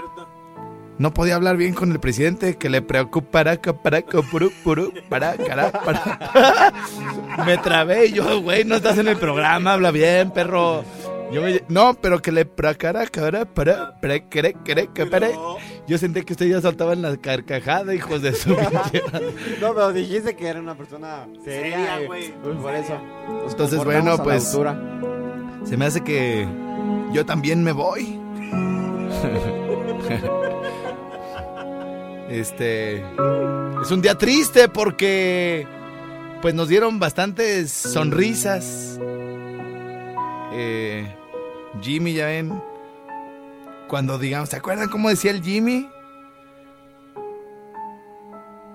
No 0.99 1.13
podía 1.13 1.35
hablar 1.35 1.57
bien 1.57 1.75
con 1.75 1.91
el 1.93 1.99
presidente 2.01 2.57
que 2.57 2.69
le 2.71 2.81
preocupará, 2.83 3.61
para, 3.83 4.03
puru, 4.03 4.51
puru, 4.63 4.93
para, 5.09 5.35
cara, 5.37 5.73
para. 5.73 6.73
Me 7.47 7.59
trabé 7.59 8.13
yo, 8.13 8.41
güey, 8.43 8.65
no 8.65 8.77
estás 8.77 8.99
en 8.99 9.09
el 9.09 9.17
programa, 9.17 9.73
habla 9.75 9.91
bien, 9.91 10.31
perro. 10.31 10.85
Yo 11.33 11.41
me- 11.43 11.65
no, 11.69 11.95
pero 11.95 12.21
que 12.23 12.31
le 12.31 12.45
pracara, 12.45 13.07
cara, 13.07 13.45
para, 13.45 13.99
para, 14.01 14.23
para. 15.11 15.31
Yo 15.89 15.99
sentí 15.99 16.23
que 16.23 16.35
ustedes 16.35 16.53
ya 16.53 16.61
saltaban 16.61 17.03
la 17.03 17.17
carcajada, 17.17 17.93
hijos 17.95 18.23
de 18.23 18.35
su. 18.35 18.51
No, 19.61 19.75
pero 19.75 19.93
dijiste 19.93 20.37
que 20.37 20.47
era 20.47 20.61
una 20.61 20.77
persona 20.77 21.27
seria. 21.45 22.03
Y- 22.03 22.07
güey, 22.07 22.33
pues 22.43 22.57
por 22.59 22.75
eso. 22.75 22.97
Entonces, 23.49 23.83
bueno, 23.85 24.17
pues-. 24.19 24.57
Se 25.65 25.77
me 25.77 25.87
hace 25.87 26.03
que 26.03 26.47
yo 27.13 27.27
también 27.27 27.65
me 27.65 27.73
voy. 27.73 28.21
Este 32.35 32.97
es 33.81 33.91
un 33.93 34.03
día 34.03 34.19
triste 34.19 34.69
porque 34.69 35.69
pues 36.43 36.53
nos 36.53 36.67
dieron 36.67 36.99
bastantes 36.99 37.71
sonrisas. 37.71 38.99
Eh, 40.53 41.15
Jimmy, 41.81 42.15
ya 42.15 42.27
ven, 42.27 42.61
cuando 43.87 44.19
digamos, 44.19 44.49
¿se 44.49 44.57
acuerdan 44.57 44.89
cómo 44.89 45.11
decía 45.11 45.31
el 45.31 45.45
Jimmy? 45.45 45.89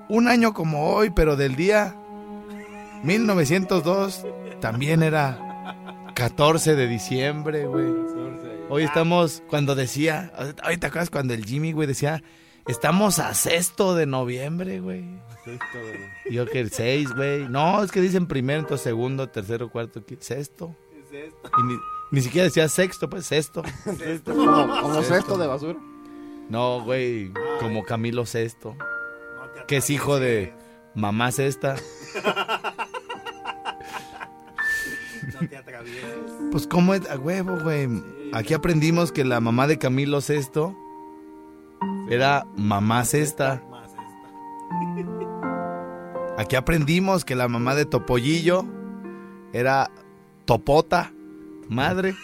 Un 0.07 0.29
año 0.29 0.53
como 0.53 0.93
hoy, 0.93 1.09
pero 1.09 1.35
del 1.35 1.57
día 1.57 1.97
1902 3.03 4.25
también 4.61 5.03
era 5.03 6.07
14 6.15 6.77
de 6.77 6.87
diciembre, 6.87 7.65
güey. 7.65 7.87
Hoy 8.69 8.83
estamos, 8.83 9.43
cuando 9.49 9.75
decía, 9.75 10.31
hoy 10.65 10.77
te 10.77 10.87
acuerdas 10.87 11.09
cuando 11.09 11.33
el 11.33 11.43
Jimmy, 11.43 11.73
güey, 11.73 11.89
decía, 11.89 12.23
estamos 12.67 13.19
a 13.19 13.33
sexto 13.33 13.95
de 13.95 14.05
noviembre, 14.05 14.79
güey. 14.79 15.05
Yo 16.29 16.45
que 16.45 16.59
el 16.59 16.71
6, 16.71 17.13
güey. 17.15 17.47
No, 17.49 17.83
es 17.83 17.91
que 17.91 18.01
dicen 18.01 18.27
primero, 18.27 18.59
entonces 18.59 18.83
segundo, 18.83 19.29
tercero, 19.29 19.69
cuarto, 19.69 20.05
quinto, 20.05 20.23
sexto. 20.23 20.75
Y 21.11 21.63
ni, 21.63 21.75
ni 22.11 22.21
siquiera 22.21 22.45
decía 22.45 22.67
sexto, 22.69 23.09
pues 23.09 23.25
sexto. 23.25 23.63
Como, 24.25 24.81
como 24.81 25.01
cesto 25.03 25.37
de 25.37 25.47
basura. 25.47 25.79
No, 26.49 26.81
güey, 26.83 27.31
como 27.59 27.83
Camilo 27.83 28.25
Sexto, 28.25 28.75
No 28.75 29.49
te 29.53 29.65
que 29.67 29.77
es 29.77 29.89
hijo 29.91 30.19
de 30.19 30.51
mamá 30.95 31.31
Sexta. 31.31 31.75
No 35.39 35.47
te 35.47 35.57
atravieses. 35.57 36.09
Pues 36.51 36.65
cómo 36.65 36.95
es, 36.95 37.07
a 37.07 37.17
huevo, 37.17 37.59
güey. 37.61 37.87
Aquí 38.33 38.55
aprendimos 38.55 39.11
que 39.11 39.23
la 39.23 39.39
mamá 39.39 39.67
de 39.67 39.77
Camilo 39.77 40.21
Sexto 40.21 40.75
era 42.09 42.45
mamá 42.55 43.05
Sexta. 43.05 43.61
Más 43.69 43.91
esta. 43.91 44.09
Aquí 46.37 46.55
aprendimos 46.55 47.25
que 47.25 47.35
la 47.35 47.47
mamá 47.47 47.75
de 47.75 47.85
Topollillo 47.85 48.65
era 49.53 49.91
Topota, 50.45 51.11
madre. 51.67 52.15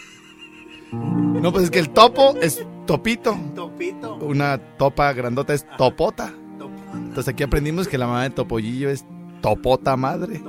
No, 0.91 1.52
pues 1.52 1.65
es 1.65 1.71
que 1.71 1.80
el 1.80 1.89
topo 1.89 2.36
es 2.41 2.65
topito. 2.86 3.38
Topito. 3.54 4.15
Una 4.15 4.58
topa 4.58 5.12
grandota 5.13 5.54
es 5.54 5.65
topota. 5.78 6.34
Topo. 6.58 6.74
Entonces 6.93 7.28
aquí 7.28 7.43
aprendimos 7.43 7.88
que 7.88 7.98
la 7.98 8.08
mamá 8.08 8.24
de 8.24 8.30
Topollillo 8.30 8.89
es 8.89 9.06
topota 9.41 9.98
madre. 9.98 10.41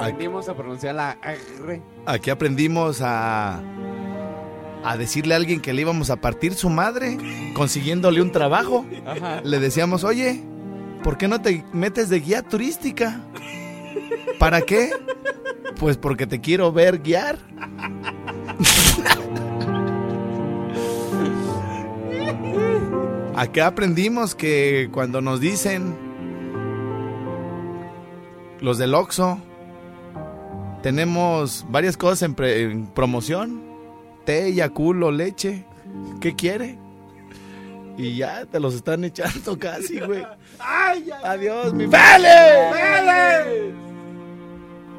Aprendimos 0.00 0.48
a 0.48 0.54
pronunciar 0.54 0.94
la 0.94 1.18
R. 1.22 1.82
Aquí 2.06 2.30
aprendimos 2.30 3.00
a 3.02 3.60
a 4.82 4.96
decirle 4.96 5.34
a 5.34 5.36
alguien 5.36 5.60
que 5.60 5.72
le 5.72 5.82
íbamos 5.82 6.10
a 6.10 6.16
partir 6.16 6.54
su 6.54 6.70
madre 6.70 7.18
consiguiéndole 7.54 8.22
un 8.22 8.32
trabajo. 8.32 8.86
Ajá. 9.06 9.40
Le 9.42 9.58
decíamos, 9.60 10.04
oye, 10.04 10.42
¿por 11.02 11.18
qué 11.18 11.28
no 11.28 11.40
te 11.40 11.64
metes 11.72 12.08
de 12.08 12.20
guía 12.20 12.42
turística? 12.42 13.20
¿Para 14.38 14.62
qué? 14.62 14.90
Pues 15.78 15.96
porque 15.96 16.26
te 16.26 16.40
quiero 16.40 16.72
ver 16.72 17.00
guiar. 17.00 17.38
Acá 23.36 23.66
aprendimos 23.66 24.34
que 24.34 24.88
cuando 24.92 25.20
nos 25.22 25.40
dicen 25.40 25.96
los 28.60 28.76
del 28.76 28.94
Oxxo, 28.94 29.40
tenemos 30.82 31.66
varias 31.70 31.96
cosas 31.96 32.22
en, 32.22 32.34
pre- 32.34 32.62
en 32.62 32.86
promoción. 32.86 33.62
Té, 34.24 34.52
yaculo, 34.54 35.10
leche. 35.10 35.64
¿Qué 36.20 36.34
quiere? 36.34 36.78
Y 37.96 38.16
ya 38.16 38.46
te 38.46 38.60
los 38.60 38.74
están 38.74 39.04
echando 39.04 39.58
casi, 39.58 40.00
güey. 40.00 40.24
¡Ay, 40.58 41.10
ay! 41.12 41.20
Adiós, 41.24 41.74
mi 41.74 41.86
Vélez. 41.86 43.74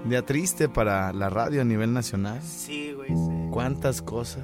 Día 0.05 0.25
triste 0.25 0.67
para 0.67 1.13
la 1.13 1.29
radio 1.29 1.61
a 1.61 1.63
nivel 1.63 1.93
nacional. 1.93 2.41
Sí, 2.41 2.91
güey, 2.93 3.09
sí. 3.09 3.47
¿Cuántas 3.51 4.01
cosas 4.01 4.43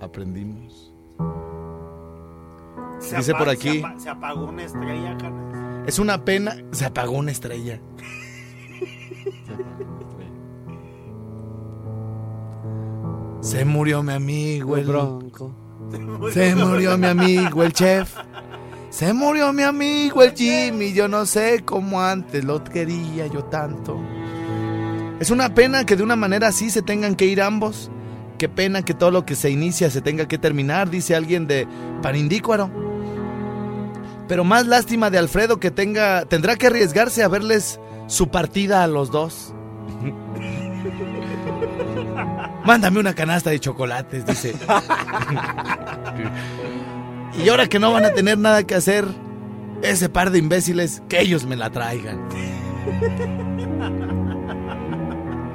aprendimos? 0.00 0.92
Se 3.00 3.16
Dice 3.16 3.34
por 3.34 3.48
aquí. 3.48 3.82
Se 3.98 4.08
apagó 4.08 4.46
una 4.46 4.64
estrella, 4.64 5.16
carnal. 5.18 5.84
Es 5.86 5.98
una 5.98 6.24
pena. 6.24 6.56
Se 6.72 6.86
apagó 6.86 7.12
una 7.12 7.30
estrella. 7.30 7.78
Se 13.46 13.64
murió 13.64 14.02
mi 14.02 14.12
amigo, 14.12 14.76
el 14.76 14.86
Bronco. 14.86 15.54
Se 16.32 16.56
murió 16.56 16.98
mi 16.98 17.06
amigo 17.06 17.62
el 17.62 17.72
chef. 17.72 18.12
Se 18.90 19.12
murió 19.12 19.52
mi 19.52 19.62
amigo 19.62 20.24
el 20.24 20.32
Jimmy. 20.32 20.92
Yo 20.92 21.06
no 21.06 21.26
sé 21.26 21.62
cómo 21.64 22.02
antes 22.02 22.42
lo 22.42 22.64
quería 22.64 23.28
yo 23.28 23.44
tanto. 23.44 24.00
Es 25.20 25.30
una 25.30 25.54
pena 25.54 25.86
que 25.86 25.94
de 25.94 26.02
una 26.02 26.16
manera 26.16 26.48
así 26.48 26.70
se 26.70 26.82
tengan 26.82 27.14
que 27.14 27.26
ir 27.26 27.40
ambos. 27.40 27.88
Qué 28.36 28.48
pena 28.48 28.82
que 28.82 28.94
todo 28.94 29.12
lo 29.12 29.24
que 29.24 29.36
se 29.36 29.48
inicia 29.48 29.90
se 29.90 30.00
tenga 30.00 30.26
que 30.26 30.38
terminar, 30.38 30.90
dice 30.90 31.14
alguien 31.14 31.46
de 31.46 31.68
Parindícuaro. 32.02 32.68
Pero 34.26 34.42
más 34.42 34.66
lástima 34.66 35.08
de 35.08 35.18
Alfredo 35.18 35.60
que 35.60 35.70
tenga, 35.70 36.24
tendrá 36.24 36.56
que 36.56 36.66
arriesgarse 36.66 37.22
a 37.22 37.28
verles 37.28 37.78
su 38.08 38.26
partida 38.26 38.82
a 38.82 38.88
los 38.88 39.12
dos. 39.12 39.54
Mándame 42.64 43.00
una 43.00 43.14
canasta 43.14 43.50
de 43.50 43.60
chocolates, 43.60 44.26
dice. 44.26 44.54
y 47.44 47.48
ahora 47.48 47.68
que 47.68 47.78
no 47.78 47.92
van 47.92 48.04
a 48.04 48.12
tener 48.12 48.38
nada 48.38 48.64
que 48.64 48.74
hacer, 48.74 49.06
ese 49.82 50.08
par 50.08 50.30
de 50.30 50.38
imbéciles, 50.38 51.02
que 51.08 51.20
ellos 51.20 51.46
me 51.46 51.56
la 51.56 51.70
traigan. 51.70 52.26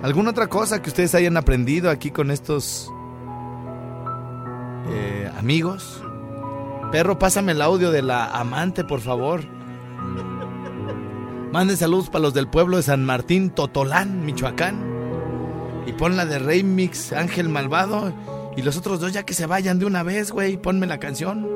¿Alguna 0.03 0.31
otra 0.31 0.47
cosa 0.47 0.81
que 0.81 0.89
ustedes 0.89 1.13
hayan 1.13 1.37
aprendido 1.37 1.89
aquí 1.89 2.11
con 2.11 2.31
estos 2.31 2.89
eh, 4.89 5.29
amigos? 5.37 6.01
Perro, 6.91 7.19
pásame 7.19 7.51
el 7.51 7.61
audio 7.61 7.91
de 7.91 8.01
la 8.01 8.25
amante, 8.25 8.83
por 8.83 8.99
favor. 8.99 9.41
Manden 11.51 11.77
saludos 11.77 12.09
para 12.09 12.23
los 12.23 12.33
del 12.33 12.47
pueblo 12.47 12.77
de 12.77 12.83
San 12.83 13.05
Martín, 13.05 13.49
Totolán, 13.49 14.25
Michoacán. 14.25 14.90
Y 15.85 15.93
pon 15.93 16.17
la 16.17 16.25
de 16.25 16.39
Remix, 16.39 17.13
Ángel 17.13 17.49
Malvado. 17.49 18.13
Y 18.55 18.61
los 18.61 18.77
otros 18.77 18.99
dos 18.99 19.13
ya 19.13 19.23
que 19.23 19.33
se 19.33 19.45
vayan 19.45 19.79
de 19.79 19.85
una 19.85 20.03
vez, 20.03 20.31
güey. 20.31 20.57
Ponme 20.57 20.87
la 20.87 20.99
canción. 20.99 21.47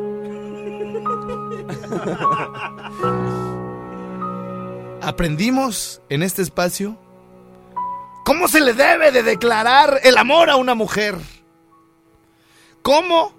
Aprendimos 5.02 6.02
en 6.10 6.24
este 6.24 6.42
espacio 6.42 6.98
cómo 8.26 8.48
se 8.48 8.60
le 8.60 8.74
debe 8.74 9.12
de 9.12 9.22
declarar 9.22 10.00
el 10.04 10.18
amor 10.18 10.50
a 10.50 10.56
una 10.56 10.74
mujer. 10.74 11.16
¿Cómo? 12.82 13.32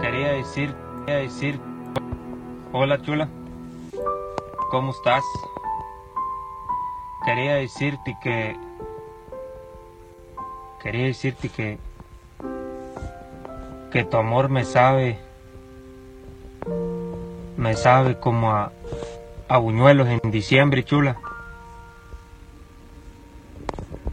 Quería 0.00 0.32
decir, 0.32 0.74
quería 1.06 1.22
decir, 1.22 1.60
hola 2.72 3.00
chula, 3.02 3.28
¿cómo 4.70 4.90
estás? 4.90 5.22
Quería 7.24 7.54
decirte 7.54 8.16
que 8.22 8.56
quería 10.82 11.06
decirte 11.06 11.48
que 11.48 11.78
que 13.90 14.04
tu 14.04 14.16
amor 14.16 14.48
me 14.48 14.64
sabe 14.64 15.18
me 17.56 17.74
sabe 17.74 18.18
como 18.18 18.50
a, 18.50 18.72
a 19.48 19.58
buñuelos 19.58 20.08
en 20.08 20.30
diciembre, 20.30 20.82
chula. 20.84 21.16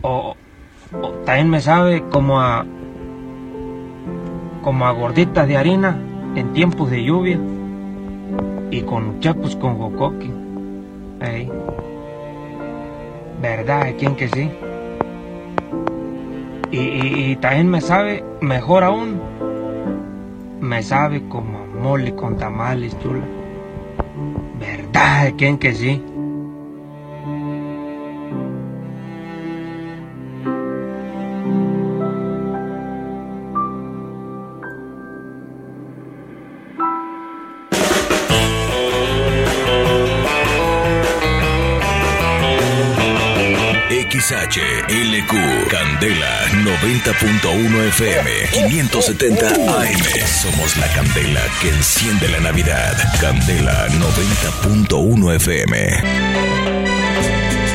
O, 0.01 0.35
o 1.01 1.09
también 1.25 1.49
me 1.49 1.61
sabe 1.61 2.03
como 2.09 2.39
a 2.39 2.65
como 4.61 4.85
a 4.85 4.91
gorditas 4.91 5.47
de 5.47 5.57
harina 5.57 5.99
en 6.35 6.53
tiempos 6.53 6.91
de 6.91 7.03
lluvia 7.03 7.39
y 8.69 8.81
con 8.83 9.19
chapos 9.19 9.55
con 9.55 9.77
jocoque. 9.77 10.29
Ey. 11.21 11.51
¿Verdad? 13.41 13.93
¿Quién 13.97 14.15
que 14.15 14.27
sí? 14.27 14.51
Y, 16.71 17.35
también 17.37 17.69
me 17.69 17.81
sabe, 17.81 18.23
mejor 18.41 18.83
aún, 18.83 19.19
me 20.59 20.83
sabe 20.83 21.27
como 21.27 21.65
mole 21.65 22.13
con 22.15 22.37
tamales, 22.37 22.97
chula. 22.99 23.23
¿Verdad? 24.59 25.33
¿Quién 25.37 25.57
que 25.57 25.73
sí? 25.73 26.03
XHLQ 44.29 45.33
Candela 45.71 46.45
90.1 46.63 47.87
FM 47.87 48.29
570 48.69 49.47
AM. 49.47 50.27
Somos 50.27 50.77
la 50.77 50.87
candela 50.93 51.41
que 51.59 51.69
enciende 51.69 52.27
la 52.27 52.39
Navidad. 52.39 52.95
Candela 53.19 53.87
90.1 53.87 55.35
FM. 55.35 56.03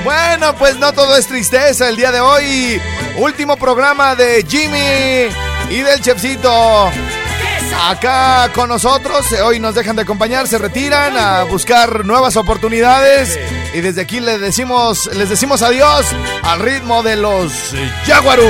Bueno, 0.05 0.55
pues 0.55 0.79
no 0.79 0.93
todo 0.93 1.17
es 1.17 1.27
tristeza 1.27 1.89
el 1.89 1.97
día 1.97 2.13
de 2.13 2.21
hoy. 2.21 2.81
Último 3.19 3.57
programa 3.57 4.15
de 4.15 4.47
Jimmy 4.49 5.35
y 5.71 5.81
del 5.81 6.01
Chefcito. 6.03 6.89
Acá 7.83 8.53
con 8.55 8.69
nosotros, 8.69 9.27
hoy 9.43 9.59
nos 9.59 9.75
dejan 9.75 9.97
de 9.97 10.03
acompañar, 10.03 10.47
se 10.47 10.59
retiran 10.59 11.17
a 11.19 11.43
buscar 11.43 12.05
nuevas 12.05 12.37
oportunidades 12.37 13.41
y 13.75 13.81
desde 13.81 14.03
aquí 14.03 14.21
les 14.21 14.41
decimos, 14.41 15.11
les 15.15 15.29
decimos 15.29 15.61
adiós 15.61 16.07
al 16.43 16.61
ritmo 16.61 17.03
de 17.03 17.17
los 17.17 17.53
Jaguarú. 18.07 18.49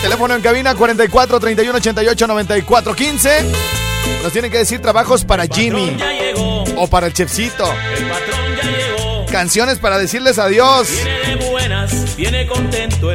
Teléfono 0.00 0.34
en 0.34 0.42
cabina 0.42 0.74
44 0.74 1.38
31 1.40 1.76
88 1.76 2.26
94 2.26 2.94
15. 2.94 3.52
Nos 4.22 4.32
tienen 4.32 4.50
que 4.50 4.58
decir 4.58 4.80
trabajos 4.80 5.24
para 5.24 5.46
Jimmy 5.46 5.96
o 6.76 6.86
para 6.86 7.06
el 7.06 7.12
Chefcito. 7.12 7.70
Canciones 9.30 9.78
para 9.78 9.98
decirles 9.98 10.38
adiós. 10.38 10.88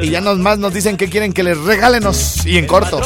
Y 0.02 0.10
ya 0.10 0.22
nos 0.22 0.38
más 0.38 0.60
nos 0.60 0.74
dicen 0.74 0.98
que 0.98 1.10
quieren 1.10 1.34
que 1.34 1.42
les 1.42 1.58
regálenos 1.58 2.46
y 2.46 2.58
en 2.58 2.68
corto. 2.68 3.02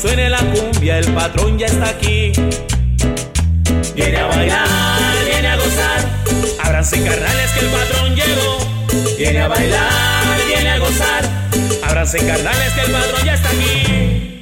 Suene 0.00 0.30
la 0.30 0.38
cumbia, 0.38 0.98
el 0.98 1.12
patrón 1.12 1.58
ya 1.58 1.66
está 1.66 1.88
aquí. 1.88 2.32
Viene 3.96 4.16
a 4.16 4.26
bailar, 4.26 5.24
viene 5.24 5.48
a 5.48 5.56
gozar. 5.56 6.08
Ábranse 6.62 7.02
carnales 7.02 7.50
que 7.50 7.60
el 7.60 7.66
patrón 7.66 8.14
llegó. 8.14 9.16
Viene 9.18 9.40
a 9.40 9.48
bailar, 9.48 10.46
viene 10.46 10.70
a 10.70 10.78
gozar. 10.78 11.24
Ábranse 11.82 12.18
carnales 12.18 12.72
que 12.74 12.80
el 12.80 12.92
patrón 12.92 13.24
ya 13.24 13.34
está 13.34 13.48
aquí. 13.48 14.37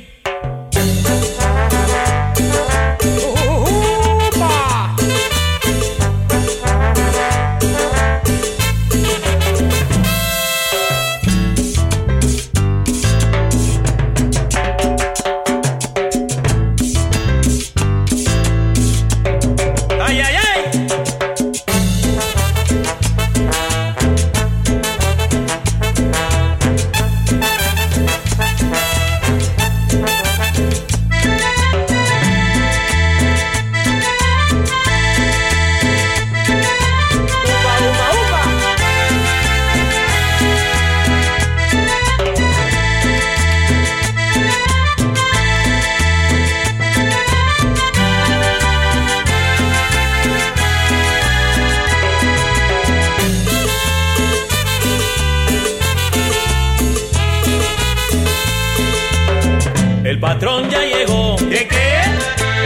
El 60.06 60.20
patrón 60.20 60.70
ya 60.70 60.84
llegó. 60.84 61.34
¿Qué 61.34 61.66
qué? 61.66 62.02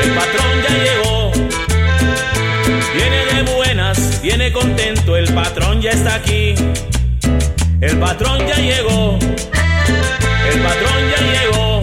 El 0.02 0.10
patrón 0.10 0.62
ya 0.62 0.76
llegó. 0.84 1.32
Viene 2.94 3.24
de 3.24 3.54
buenas, 3.54 4.20
viene 4.20 4.52
contento, 4.52 5.16
el 5.16 5.32
patrón 5.32 5.80
ya 5.80 5.92
está 5.92 6.16
aquí. 6.16 6.54
El 7.80 7.98
patrón 7.98 8.46
ya 8.46 8.56
llegó. 8.56 9.18
El 10.52 10.60
patrón 10.60 11.00
ya 11.12 11.20
llegó. 11.32 11.80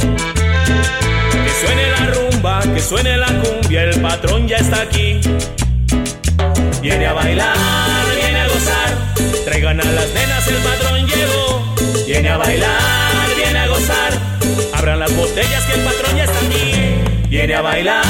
Que 1.44 1.52
suene 1.66 1.90
la 1.90 2.06
rumba, 2.14 2.62
que 2.76 2.80
suene 2.80 3.18
la 3.18 3.28
cumbia, 3.42 3.82
el 3.82 4.00
patrón 4.00 4.48
ya 4.48 4.58
está 4.58 4.84
aquí. 4.84 5.20
Viene 6.84 7.08
a 7.08 7.14
bailar, 7.14 7.58
viene 8.16 8.42
a 8.42 8.48
gozar. 8.48 9.16
Traigan 9.44 9.82
a 9.82 9.86
las 9.86 10.14
nenas, 10.14 10.48
el 10.50 10.58
patrón 10.58 11.08
llegó. 11.08 11.76
Viene 12.06 12.30
a 12.30 12.38
bailar. 12.38 13.07
Abran 14.88 15.00
las 15.02 15.18
botellas 15.18 15.66
que 15.66 15.74
el 15.74 15.82
patrón 15.82 16.16
ya 16.16 16.24
está 16.24 16.40
aquí. 16.40 17.28
Viene 17.28 17.56
a 17.56 17.62
bailar, 17.62 18.06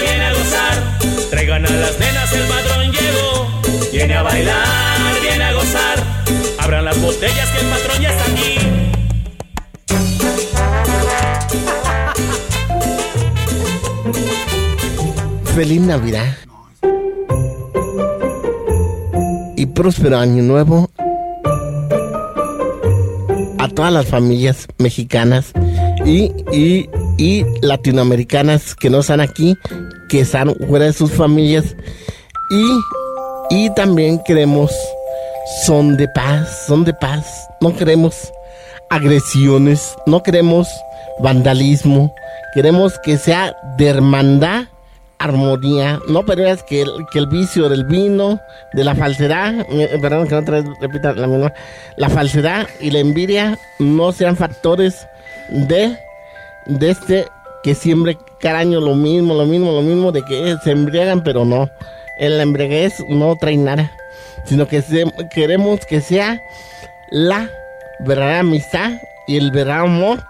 viene 0.00 0.24
a 0.24 0.32
gozar. 0.32 0.98
Traigan 1.28 1.66
a 1.66 1.70
las 1.70 2.00
nenas, 2.00 2.32
el 2.32 2.48
patrón 2.48 2.92
llegó. 2.92 3.46
Viene 3.92 4.14
a 4.14 4.22
bailar, 4.22 5.20
viene 5.20 5.44
a 5.44 5.52
gozar. 5.52 6.02
Abran 6.60 6.86
las 6.86 6.98
botellas 7.02 7.50
que 7.50 7.60
el 7.60 7.66
patrón 7.66 8.00
ya 8.00 8.10
está 8.10 8.24
aquí. 8.32 8.56
Feliz 15.54 15.80
Navidad. 15.82 16.38
Y 19.56 19.66
próspero 19.66 20.16
año 20.16 20.42
nuevo 20.42 20.90
a 23.58 23.68
todas 23.68 23.92
las 23.92 24.06
familias 24.06 24.68
mexicanas 24.78 25.52
y, 26.04 26.32
y, 26.52 26.88
y 27.18 27.44
latinoamericanas 27.62 28.74
que 28.74 28.90
no 28.90 29.00
están 29.00 29.20
aquí, 29.20 29.56
que 30.08 30.20
están 30.20 30.54
fuera 30.68 30.86
de 30.86 30.92
sus 30.92 31.10
familias. 31.12 31.76
Y, 32.50 32.78
y 33.50 33.74
también 33.74 34.20
queremos 34.26 34.70
son 35.64 35.96
de 35.96 36.08
paz, 36.08 36.64
son 36.66 36.84
de 36.84 36.94
paz. 36.94 37.48
No 37.60 37.74
queremos 37.76 38.32
agresiones, 38.90 39.94
no 40.06 40.22
queremos 40.22 40.68
vandalismo. 41.20 42.14
Queremos 42.54 42.98
que 43.00 43.18
sea 43.18 43.56
de 43.76 43.88
hermandad, 43.88 44.64
armonía. 45.18 46.00
No 46.08 46.24
permitas 46.24 46.62
que 46.62 46.82
el, 46.82 46.90
que 47.12 47.18
el 47.18 47.26
vicio 47.26 47.68
del 47.68 47.84
vino, 47.84 48.40
de 48.72 48.84
la 48.84 48.94
falsedad, 48.94 49.66
perdón 50.00 50.28
que 50.28 50.34
otra 50.34 50.60
vez 50.60 50.66
repita 50.80 51.12
la 51.14 51.26
misma, 51.26 51.52
la 51.96 52.08
falsedad 52.08 52.66
y 52.80 52.90
la 52.90 53.00
envidia 53.00 53.58
no 53.78 54.12
sean 54.12 54.36
factores 54.36 55.06
de, 55.48 55.98
de 56.66 56.90
este 56.90 57.26
que 57.62 57.74
siempre 57.74 58.18
cada 58.40 58.58
año 58.58 58.78
lo 58.80 58.94
mismo, 58.94 59.34
lo 59.34 59.46
mismo, 59.46 59.72
lo 59.72 59.80
mismo, 59.80 60.12
de 60.12 60.22
que 60.22 60.56
se 60.62 60.70
embriagan, 60.70 61.22
pero 61.22 61.44
no. 61.44 61.70
En 62.18 62.36
la 62.36 62.42
embriaguez 62.42 62.92
no 63.08 63.34
trae 63.40 63.56
nada, 63.56 63.90
sino 64.44 64.68
que 64.68 64.84
queremos 65.34 65.80
que 65.86 66.00
sea 66.00 66.40
la 67.10 67.48
verdadera 68.00 68.40
amistad 68.40 68.92
y 69.26 69.38
el 69.38 69.50
verdadero 69.50 69.84
amor 69.84 70.24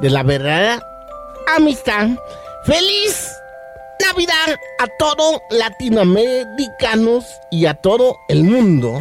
de 0.00 0.10
la 0.10 0.24
verdadera 0.24 0.82
amistad. 1.56 2.08
¡Feliz 2.64 3.32
Navidad 4.00 4.58
a 4.80 4.86
todos 4.98 5.40
latinoamericanos 5.50 7.24
y 7.50 7.66
a 7.66 7.74
todo 7.74 8.16
el 8.28 8.42
mundo! 8.42 9.00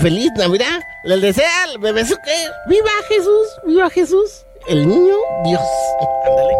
¡Feliz 0.00 0.30
Navidad! 0.36 0.80
Les 1.04 1.20
desea 1.20 1.64
el 1.72 1.78
bebezuque. 1.78 2.30
¡Viva 2.66 2.90
Jesús! 3.08 3.48
¡Viva 3.66 3.90
Jesús! 3.90 4.44
El 4.66 4.86
niño 4.88 5.14
Dios. 5.44 5.60
Ándale. 6.26 6.54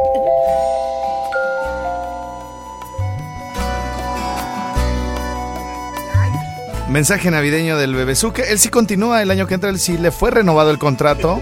Mensaje 6.89 7.31
navideño 7.31 7.77
del 7.79 7.95
Bebezuque. 7.95 8.43
Él 8.51 8.59
sí 8.59 8.69
continúa 8.69 9.23
el 9.23 9.31
año 9.31 9.47
que 9.47 9.55
entra, 9.55 9.71
él 9.71 9.79
sí 9.79 9.97
le 9.97 10.11
fue 10.11 10.31
renovado 10.33 10.71
el 10.71 10.79
contrato. 10.79 11.41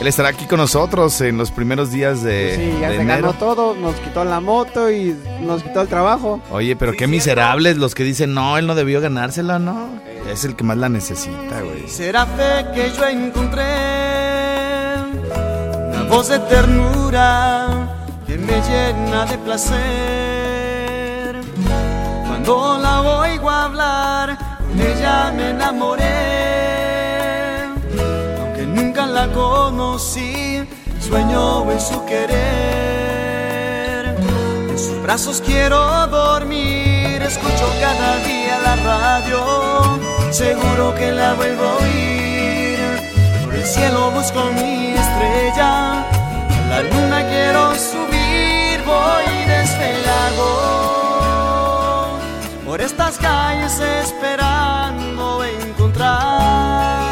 Él 0.00 0.06
estará 0.06 0.28
aquí 0.28 0.46
con 0.46 0.58
nosotros 0.58 1.20
en 1.20 1.38
los 1.38 1.50
primeros 1.50 1.90
días 1.90 2.22
de, 2.22 2.54
Sí, 2.56 2.78
ya 2.80 2.88
de 2.90 2.96
se 2.96 3.02
enero. 3.02 3.28
ganó 3.28 3.32
todo, 3.38 3.74
nos 3.74 3.96
quitó 3.96 4.24
la 4.24 4.38
moto 4.40 4.90
y 4.90 5.16
nos 5.40 5.62
quitó 5.62 5.82
el 5.82 5.88
trabajo. 5.88 6.40
Oye, 6.52 6.76
pero 6.76 6.92
qué 6.92 7.06
miserables 7.08 7.76
los 7.78 7.94
que 7.96 8.04
dicen, 8.04 8.32
no, 8.32 8.58
él 8.58 8.66
no 8.68 8.74
debió 8.76 9.00
ganársela, 9.00 9.58
¿no? 9.58 9.88
Es 10.28 10.44
el 10.44 10.54
que 10.54 10.62
más 10.62 10.76
la 10.76 10.90
necesita, 10.90 11.62
güey. 11.62 11.88
Será 11.88 12.26
fe 12.26 12.66
que 12.74 12.92
yo 12.92 13.06
encontré 13.06 13.64
una 15.88 16.02
voz 16.10 16.28
de 16.28 16.38
ternura 16.40 17.88
que 18.26 18.36
me 18.36 18.60
llena 18.60 19.24
de 19.24 19.38
placer. 19.38 19.80
Cuando 22.26 22.78
la 22.78 23.00
oigo 23.00 23.48
hablar, 23.48 24.36
con 24.58 24.78
ella 24.78 25.32
me 25.34 25.48
enamoré. 25.50 26.04
Aunque 28.38 28.66
nunca 28.66 29.06
la 29.06 29.28
conocí, 29.32 30.62
sueño 31.00 31.72
en 31.72 31.80
su 31.80 32.04
querer. 32.04 33.38
En 34.68 34.78
sus 34.78 35.02
brazos 35.02 35.42
quiero 35.44 36.06
dormir, 36.08 36.87
escucho 37.28 37.66
cada 37.80 38.16
día 38.24 38.58
la 38.58 38.76
radio. 38.76 39.40
Seguro 40.30 40.94
que 40.94 41.12
la 41.12 41.34
vuelvo 41.34 41.64
a 41.64 41.76
oír. 41.76 42.78
Por 43.44 43.54
el 43.54 43.64
cielo 43.64 44.10
busco 44.10 44.40
mi 44.58 44.94
estrella. 45.04 46.00
A 46.00 46.66
la 46.70 46.80
luna 46.82 47.18
quiero 47.28 47.74
subir, 47.74 48.82
voy 48.84 49.26
desvelado. 49.46 50.48
Por 52.64 52.80
estas 52.80 53.18
calles 53.18 53.78
esperando 53.78 55.44
encontrar 55.44 57.07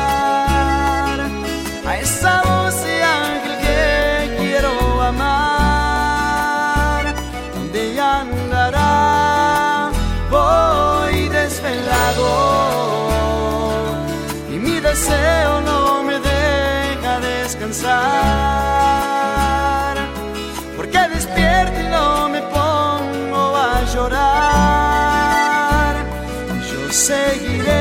seguiré 26.96 27.74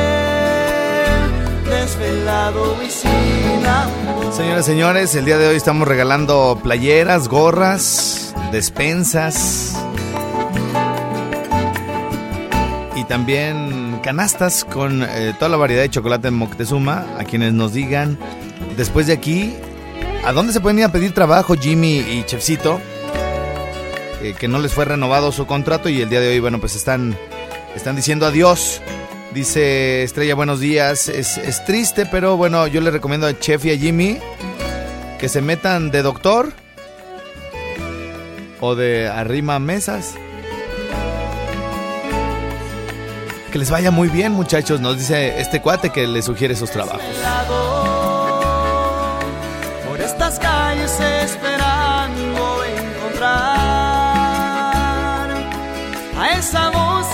desvelado. 1.64 2.76
Señoras 4.32 4.68
y 4.68 4.72
señores, 4.72 5.16
el 5.16 5.24
día 5.24 5.38
de 5.38 5.48
hoy 5.48 5.56
estamos 5.56 5.88
regalando 5.88 6.60
playeras, 6.62 7.30
gorras, 7.30 8.36
despensas 8.52 9.78
y 12.98 13.06
también 13.06 14.02
canastas 14.04 14.66
con 14.66 15.04
eh, 15.04 15.34
toda 15.40 15.48
la 15.48 15.58
variedad 15.58 15.84
de 15.84 15.90
chocolate 15.90 16.28
en 16.28 16.34
Moctezuma. 16.34 17.06
A 17.18 17.24
quienes 17.24 17.54
nos 17.54 17.72
digan 17.72 18.18
después 18.76 19.08
de 19.08 19.14
aquí, 19.14 19.56
¿a 20.26 20.34
dónde 20.34 20.52
se 20.52 20.60
pueden 20.60 20.80
ir 20.80 20.86
a 20.86 20.92
pedir 20.92 21.14
trabajo 21.14 21.56
Jimmy 21.56 22.00
y 22.00 22.24
Chefcito? 22.26 22.82
Eh, 24.22 24.36
que 24.38 24.50
no 24.50 24.60
les 24.60 24.74
fue 24.74 24.84
renovado 24.84 25.32
su 25.32 25.46
contrato 25.46 25.88
y 25.88 26.02
el 26.02 26.10
día 26.10 26.20
de 26.20 26.28
hoy, 26.28 26.40
bueno, 26.42 26.60
pues 26.60 26.76
están, 26.76 27.16
están 27.76 27.96
diciendo 27.96 28.26
adiós. 28.26 28.82
Dice 29.36 30.04
Estrella, 30.04 30.34
buenos 30.34 30.62
días. 30.62 31.10
Es, 31.10 31.38
es 31.38 31.66
triste, 31.66 32.06
pero 32.06 32.38
bueno, 32.38 32.68
yo 32.68 32.80
le 32.80 32.90
recomiendo 32.90 33.28
a 33.28 33.38
Chef 33.38 33.66
y 33.66 33.72
a 33.72 33.78
Jimmy 33.78 34.18
que 35.20 35.28
se 35.28 35.42
metan 35.42 35.92
de 35.92 36.04
doctor 36.04 36.54
o 38.62 38.76
de 38.76 39.10
arrima 39.10 39.60
mesas. 39.60 40.14
Que 43.52 43.60
les 43.60 43.70
vaya 43.70 43.92
muy 43.92 44.08
bien, 44.08 44.32
muchachos. 44.32 44.80
Nos 44.80 44.98
dice 44.98 45.38
este 45.38 45.62
cuate 45.62 45.90
que 45.90 46.08
le 46.08 46.22
sugiere 46.22 46.54
esos 46.54 46.72
trabajos. 46.72 47.02
por 49.86 50.00
estas 50.00 50.40
calles 50.40 50.98
esperando 51.02 52.64
encontrar 52.64 53.36
a 56.18 56.30
esa 56.40 56.70
voz 56.70 57.05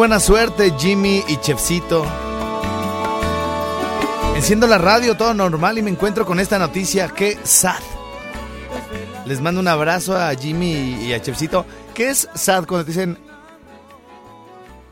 buena 0.00 0.18
suerte, 0.18 0.72
Jimmy 0.78 1.22
y 1.28 1.36
Chefcito. 1.36 2.06
Enciendo 4.34 4.66
la 4.66 4.78
radio, 4.78 5.14
todo 5.14 5.34
normal, 5.34 5.76
y 5.76 5.82
me 5.82 5.90
encuentro 5.90 6.24
con 6.24 6.40
esta 6.40 6.58
noticia. 6.58 7.08
¡Qué 7.08 7.38
sad! 7.44 7.82
Les 9.26 9.42
mando 9.42 9.60
un 9.60 9.68
abrazo 9.68 10.16
a 10.16 10.34
Jimmy 10.34 11.04
y 11.04 11.12
a 11.12 11.20
Chefcito. 11.20 11.66
¿Qué 11.92 12.08
es 12.08 12.26
sad 12.34 12.64
cuando 12.64 12.86
te 12.86 12.92
dicen 12.92 13.18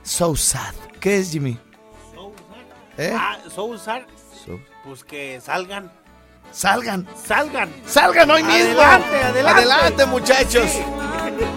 so 0.02 0.36
sad? 0.36 0.74
¿Qué 1.00 1.16
es, 1.20 1.30
Jimmy? 1.30 1.58
¿Eh? 2.98 3.14
Ah, 3.18 3.38
so 3.48 3.64
usar, 3.64 4.06
So- 4.44 4.60
pues 4.84 5.04
que 5.04 5.40
salgan. 5.40 5.90
Salgan. 6.52 7.08
Salgan. 7.26 7.72
Salgan 7.86 8.30
hoy 8.30 8.42
mismo. 8.42 8.78
Adelante, 8.78 9.22
adelante. 9.24 9.60
Adelante, 9.62 10.04
muchachos. 10.04 10.70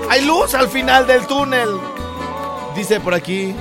Hay 0.10 0.24
luz 0.24 0.56
al 0.56 0.70
final 0.70 1.06
del 1.06 1.28
túnel. 1.28 1.68
Dice 2.76 3.00
por 3.00 3.14
aquí. 3.14 3.54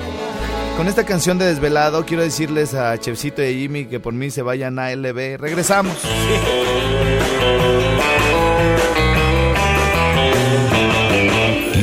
Con 0.77 0.87
esta 0.87 1.05
canción 1.05 1.37
de 1.37 1.45
Desvelado, 1.45 2.05
quiero 2.05 2.23
decirles 2.23 2.73
a 2.73 2.97
Chefcito 2.97 3.43
y 3.43 3.59
Jimmy 3.59 3.85
que 3.85 3.99
por 3.99 4.13
mí 4.13 4.31
se 4.31 4.41
vayan 4.41 4.79
a 4.79 4.89
LB. 4.95 5.37
Regresamos. 5.37 5.97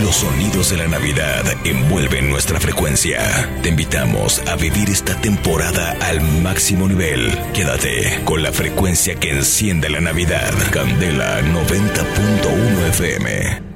Los 0.01 0.17
sonidos 0.17 0.71
de 0.71 0.79
la 0.79 0.88
Navidad 0.88 1.45
envuelven 1.64 2.31
nuestra 2.31 2.59
frecuencia. 2.59 3.21
Te 3.62 3.69
invitamos 3.69 4.41
a 4.49 4.57
vivir 4.57 4.88
esta 4.88 5.14
temporada 5.21 5.97
al 6.01 6.21
máximo 6.41 6.88
nivel. 6.88 7.38
Quédate 7.53 8.21
con 8.25 8.43
la 8.43 8.53
frecuencia 8.53 9.14
que 9.17 9.31
enciende 9.31 9.91
la 9.91 10.01
Navidad. 10.01 10.53
Candela 10.72 11.43
90.1 11.43 12.89
FM. 12.89 13.68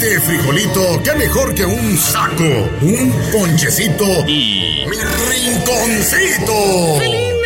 Este 0.00 0.20
frijolito, 0.20 1.02
qué 1.02 1.12
mejor 1.14 1.52
que 1.56 1.66
un 1.66 1.98
saco, 1.98 2.44
un 2.82 3.12
ponchecito 3.32 4.24
y 4.28 4.86
mi 4.86 4.96
rinconcito. 4.96 6.98
¡Feliz 7.00 7.37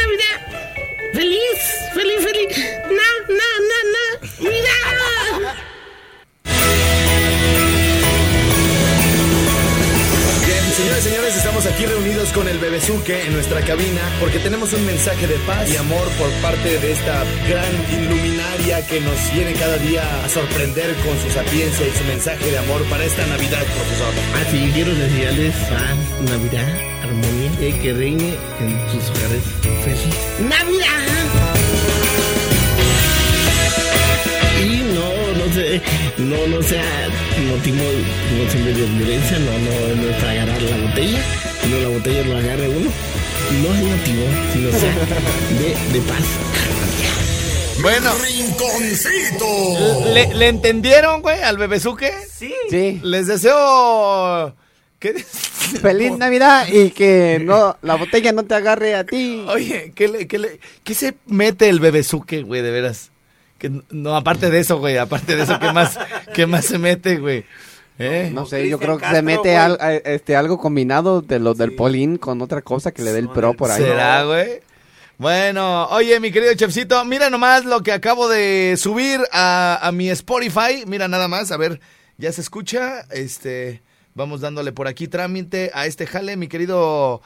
señores 11.03 11.37
estamos 11.37 11.67
aquí 11.67 11.85
reunidos 11.85 12.33
con 12.33 12.47
el 12.47 12.59
Bebezuque 12.59 13.27
en 13.27 13.33
nuestra 13.33 13.61
cabina 13.63 14.01
porque 14.21 14.39
tenemos 14.39 14.73
un 14.73 14.87
mensaje 14.87 15.27
de 15.27 15.35
paz 15.47 15.69
y 15.69 15.77
amor 15.77 16.07
por 16.17 16.31
parte 16.41 16.79
de 16.79 16.93
esta 16.93 17.25
gran 17.49 17.75
iluminaria 17.91 18.87
que 18.87 19.01
nos 19.01 19.33
viene 19.35 19.53
cada 19.55 19.79
día 19.79 20.03
a 20.25 20.29
sorprender 20.29 20.95
con 21.05 21.19
su 21.19 21.29
sapiencia 21.31 21.89
y 21.89 21.91
su 21.91 22.05
mensaje 22.05 22.49
de 22.49 22.59
amor 22.59 22.85
para 22.85 23.05
esta 23.05 23.27
Navidad, 23.27 23.65
profesor. 23.65 24.15
Así 24.47 24.71
quiero 24.75 24.95
desearles 24.95 25.57
paz, 25.57 25.97
Navidad, 26.31 26.69
armonía 27.03 27.69
y 27.69 27.73
que 27.81 27.93
reine 27.93 28.37
en 28.61 28.91
sus 28.93 29.11
hogares 29.11 29.43
feliz. 29.83 30.49
¡Navidad! 30.49 31.62
No 36.19 36.47
no, 36.47 36.63
sea 36.63 36.83
motivo, 37.49 37.77
no 37.77 38.51
se 38.51 38.59
de 38.59 38.73
violencia, 38.73 39.39
no, 39.39 39.53
no, 39.59 40.03
no 40.03 40.09
es 40.09 40.17
para 40.17 40.33
agarrar 40.33 40.63
la 40.63 40.77
botella, 40.89 41.19
no 41.69 41.79
la 41.79 41.89
botella 41.89 42.23
lo 42.25 42.37
agarre 42.39 42.69
uno. 42.69 42.91
No 43.63 43.75
es 43.75 43.81
motivo, 43.83 44.25
sino 44.53 44.71
sea 44.79 44.95
de, 45.59 45.99
de 45.99 46.01
paz. 46.09 46.25
Bueno. 47.83 48.11
Rinconcito. 48.23 50.13
¿Le, 50.15 50.33
le 50.35 50.49
entendieron, 50.49 51.21
güey, 51.21 51.43
al 51.43 51.59
bebezuque? 51.59 52.13
Sí. 52.35 52.55
Sí. 52.71 53.01
Les 53.03 53.27
deseo... 53.27 54.55
¿Qué? 54.99 55.15
Feliz 55.83 56.13
Navidad 56.17 56.67
y 56.73 56.91
que 56.91 57.41
no 57.43 57.77
la 57.83 57.97
botella 57.97 58.31
no 58.33 58.45
te 58.45 58.55
agarre 58.55 58.95
a 58.95 59.05
ti. 59.05 59.45
Oye, 59.49 59.93
¿qué, 59.97 60.07
le, 60.07 60.29
qué, 60.29 60.39
le- 60.39 60.61
qué 60.85 60.95
se 60.95 61.15
mete 61.27 61.69
el 61.69 61.81
bebezuque, 61.81 62.43
güey, 62.43 62.63
de 62.63 62.71
veras? 62.71 63.11
Que 63.63 63.71
no, 63.93 64.17
aparte 64.17 64.51
de 64.51 64.59
eso, 64.59 64.79
güey, 64.79 64.99
aparte 64.99 65.37
de 65.37 65.45
eso, 65.45 65.57
¿qué 65.61 65.73
más, 65.73 65.97
qué 66.35 66.47
más 66.47 66.65
se 66.65 66.79
mete, 66.79 67.17
güey? 67.19 67.45
¿Eh? 67.99 68.31
No 68.35 68.45
sé, 68.45 68.69
yo 68.69 68.79
creo 68.81 68.97
que 68.97 69.03
Castro, 69.03 69.17
se 69.19 69.23
mete 69.23 69.57
al- 69.57 69.79
a- 69.81 69.95
este, 69.95 70.35
algo 70.35 70.59
combinado 70.59 71.23
de 71.23 71.39
lo 71.39 71.55
del 71.55 71.77
Polín 71.77 72.17
con 72.17 72.43
otra 72.43 72.61
cosa 72.63 72.91
que 72.91 73.03
le 73.03 73.13
dé 73.13 73.21
el 73.21 73.29
pro 73.29 73.55
por 73.55 73.71
ahí. 73.71 73.81
¿Será, 73.81 74.25
güey? 74.25 74.61
Bueno, 75.19 75.87
oye, 75.91 76.19
mi 76.19 76.33
querido 76.33 76.53
chefcito, 76.55 77.05
mira 77.05 77.31
nomás 77.31 77.65
lo 77.65 77.83
que 77.85 77.93
acabo 77.93 78.29
de 78.29 78.75
subir 78.77 79.21
a, 79.31 79.79
a 79.81 79.93
mi 79.93 80.11
Spotify. 80.11 80.83
Mira 80.87 81.07
nada 81.07 81.29
más, 81.29 81.53
a 81.53 81.57
ver, 81.57 81.81
ya 82.19 82.33
se 82.33 82.41
escucha. 82.41 83.03
Este, 83.11 83.83
vamos 84.15 84.41
dándole 84.41 84.73
por 84.73 84.89
aquí 84.89 85.07
trámite 85.07 85.71
a 85.75 85.87
este 85.87 86.07
jale, 86.09 86.37
mi 86.37 86.49
querido 86.49 87.23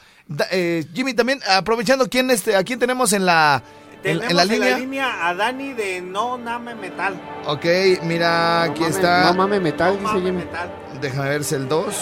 eh, 0.51 0.85
Jimmy. 0.93 1.15
También 1.15 1.41
aprovechando 1.49 2.11
quién 2.11 2.31
este, 2.31 2.55
a 2.57 2.65
quién 2.65 2.79
tenemos 2.79 3.15
en 3.15 3.25
la 3.25 3.63
Tenemos 4.07 4.31
en 4.31 4.37
la 4.37 4.45
línea. 4.45 4.79
línea 4.79 5.29
a 5.29 5.35
Dani 5.35 5.73
de 5.73 6.01
No 6.01 6.39
Name 6.39 6.77
Metal. 6.77 7.15
Ok, 7.47 7.65
mira, 8.05 8.63
aquí 8.63 8.85
está. 8.85 9.33
no 9.33 9.35
mames 9.35 9.61
metal, 9.61 9.95
No 9.95 10.01
dice 10.01 10.15
Mame 10.15 10.21
Jimmy. 10.21 10.45
Metal. 10.45 10.71
Déjame 11.01 11.29
ver 11.29 11.43
si 11.45 11.55
el 11.57 11.69
2. 11.69 11.97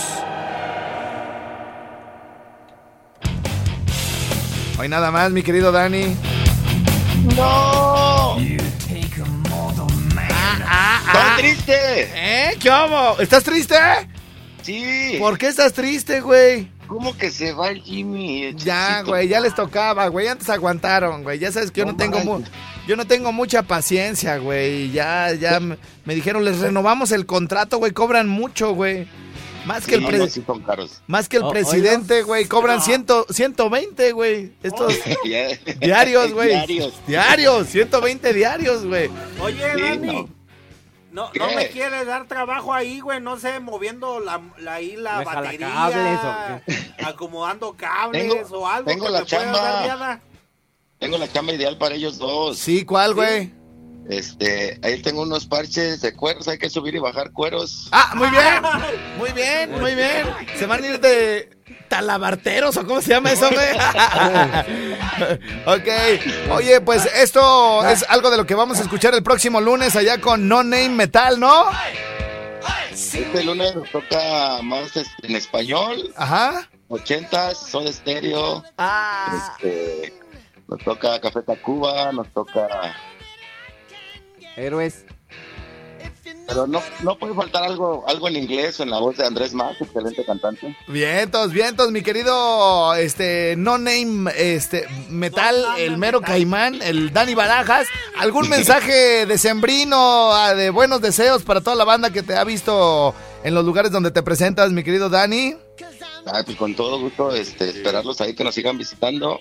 Hoy 4.79 4.89
nada 4.89 5.11
más, 5.11 5.31
mi 5.31 5.43
querido 5.43 5.73
Dani. 5.73 6.15
¡No! 7.37 8.37
¡Estoy 11.07 11.37
triste! 11.39 11.73
¿Eh? 12.15 12.57
¿Qué 12.61 12.71
hago? 12.71 13.19
¿Estás 13.19 13.45
triste? 13.45 13.77
Sí. 14.63 15.17
¿Por 15.19 15.39
qué 15.39 15.49
estás 15.49 15.73
triste, 15.73 16.21
güey? 16.21 16.71
¿Cómo 16.95 17.16
que 17.16 17.30
se 17.32 17.53
va 17.53 17.70
el 17.70 17.82
Jimmy? 17.82 18.45
el 18.45 18.57
Ya, 18.57 19.03
güey, 19.03 19.26
ya 19.26 19.40
les 19.40 19.53
tocaba, 19.53 20.07
güey. 20.07 20.28
Antes 20.28 20.49
aguantaron, 20.49 21.24
güey. 21.24 21.40
Ya 21.40 21.51
sabes 21.51 21.72
que 21.72 21.80
yo 21.80 21.86
no, 21.86 21.90
No 21.92 21.99
tengo 21.99 22.20
mu- 22.20 22.45
yo 22.86 22.95
no 22.95 23.05
tengo 23.05 23.32
mucha 23.32 23.64
paciencia, 23.64 24.36
güey. 24.38 24.92
Ya, 24.92 25.32
ya 25.34 25.59
me, 25.59 25.76
me 26.05 26.14
dijeron, 26.14 26.45
les 26.45 26.61
renovamos 26.61 27.11
el 27.11 27.26
contrato, 27.26 27.78
güey. 27.78 27.90
Cobran 27.90 28.28
mucho, 28.28 28.74
güey. 28.74 29.09
Más 29.66 29.86
que 29.86 29.97
Sí, 29.97 30.05
el 30.05 30.18
no, 30.18 30.26
sí 30.28 30.42
son 30.47 30.61
caros. 30.61 31.01
más 31.07 31.28
que 31.28 31.38
el 31.38 31.49
presidente, 31.49 32.22
güey. 32.22 32.45
Cobran 32.45 32.80
ciento, 32.80 33.26
120, 33.30 34.12
güey. 34.12 34.53
Estos 34.62 34.95
diarios, 35.80 36.32
güey. 36.32 36.49
Diarios. 36.51 36.92
Diarios, 37.09 37.66
120 37.70 38.32
diarios, 38.34 38.84
güey. 38.86 39.11
Oye, 39.40 39.64
Sí, 39.74 39.80
Dani. 39.82 40.07
no. 40.12 40.28
No, 41.15 41.31
¿Qué? 41.31 41.39
no 41.39 41.47
me 41.53 41.69
quiere 41.69 42.05
dar 42.05 42.27
trabajo 42.27 42.75
ahí, 42.75 42.99
güey, 42.99 43.21
no 43.21 43.39
sé, 43.39 43.61
moviendo 43.61 44.19
la, 44.19 44.43
la, 44.59 44.75
ahí 44.75 44.97
la 44.97 45.19
¿Me 45.21 45.25
jala 45.25 45.41
batería, 45.43 45.69
cables 45.69 46.79
acomodando 47.07 47.75
cables 47.77 48.23
Tengo- 48.29 48.59
o 48.59 48.67
algo 48.67 48.91
tengo 48.91 49.07
que 49.07 49.12
la 49.12 49.25
chamba. 49.25 49.61
dar. 49.97 50.21
Tengo 50.99 51.17
la 51.17 51.31
chamba 51.31 51.53
ideal 51.53 51.79
para 51.79 51.95
ellos 51.95 52.19
dos. 52.19 52.59
Sí, 52.59 52.85
¿cuál, 52.85 53.15
güey? 53.15 53.53
Este, 54.09 54.79
ahí 54.83 55.01
tengo 55.03 55.23
unos 55.23 55.47
parches 55.47 56.01
de 56.03 56.15
cueros, 56.15 56.49
hay 56.49 56.59
que 56.59 56.69
subir 56.69 56.95
y 56.95 56.99
bajar 56.99 57.31
cueros. 57.31 57.89
Ah, 57.93 58.12
muy 58.17 58.29
bien. 58.31 58.43
Muy 59.19 59.31
bien, 59.33 59.71
muy 59.81 59.95
bien. 59.95 60.27
Se 60.59 60.67
van 60.67 60.83
a 60.83 60.87
ir 60.89 61.01
de 61.01 61.49
talabarteros 61.89 62.76
o 62.76 62.87
cómo 62.87 63.01
se 63.01 63.11
llama 63.11 63.32
eso, 63.32 63.49
güey. 63.51 63.68
ok. 65.66 65.89
Oye, 66.53 66.80
pues 66.80 67.07
esto 67.14 67.87
es 67.87 68.05
algo 68.09 68.30
de 68.30 68.37
lo 68.37 68.47
que 68.47 68.55
vamos 68.55 68.78
a 68.78 68.82
escuchar 68.82 69.14
el 69.14 69.22
próximo 69.22 69.61
lunes 69.61 69.95
allá 69.97 70.20
con 70.20 70.49
No 70.49 70.62
Name 70.62 70.91
Metal, 70.91 71.39
¿no? 71.39 71.66
Este 72.91 73.43
lunes 73.45 73.74
nos 73.74 73.91
toca 73.91 74.62
más 74.62 74.97
este, 74.97 75.26
en 75.26 75.37
español, 75.37 76.12
Ajá. 76.16 76.68
80s, 76.89 77.55
Soda 77.55 77.93
Stereo, 77.93 78.62
Ah. 78.78 79.53
este, 79.59 80.14
nos 80.68 80.82
toca 80.85 81.20
Café 81.20 81.43
Tacuba, 81.43 82.12
nos 82.12 82.32
toca... 82.32 82.95
Héroes. 84.57 85.05
Pero 86.47 86.66
no, 86.66 86.82
no 87.03 87.16
puede 87.16 87.34
faltar 87.34 87.64
algo, 87.64 88.05
algo 88.07 88.28
en 88.28 88.36
inglés 88.36 88.78
en 88.80 88.90
la 88.90 88.99
voz 88.99 89.16
de 89.16 89.26
Andrés 89.26 89.55
Más, 89.55 89.80
excelente 89.80 90.24
cantante. 90.24 90.76
Vientos, 90.88 91.53
vientos, 91.53 91.90
mi 91.90 92.03
querido 92.03 92.95
este 92.95 93.55
No 93.57 93.78
Name 93.78 94.30
este 94.36 94.86
Metal, 95.09 95.64
el 95.78 95.97
mero 95.97 96.20
caimán, 96.20 96.82
el 96.82 97.12
Dani 97.12 97.34
Barajas. 97.34 97.86
¿Algún 98.18 98.49
mensaje 98.49 99.26
de 99.26 99.38
sembrino, 99.38 100.32
de 100.55 100.70
buenos 100.70 101.01
deseos 101.01 101.42
para 101.42 101.61
toda 101.62 101.76
la 101.76 101.84
banda 101.84 102.11
que 102.11 102.22
te 102.22 102.36
ha 102.36 102.45
visto 102.45 103.14
en 103.42 103.55
los 103.55 103.64
lugares 103.64 103.90
donde 103.90 104.11
te 104.11 104.22
presentas, 104.22 104.70
mi 104.70 104.84
querido 104.84 105.09
Dani? 105.09 105.55
Ah, 106.26 106.42
pues 106.45 106.57
con 106.57 106.74
todo 106.74 107.01
gusto 107.01 107.34
este, 107.34 107.70
esperarlos 107.70 108.20
ahí 108.20 108.34
que 108.34 108.45
nos 108.45 108.55
sigan 108.55 108.78
visitando, 108.78 109.38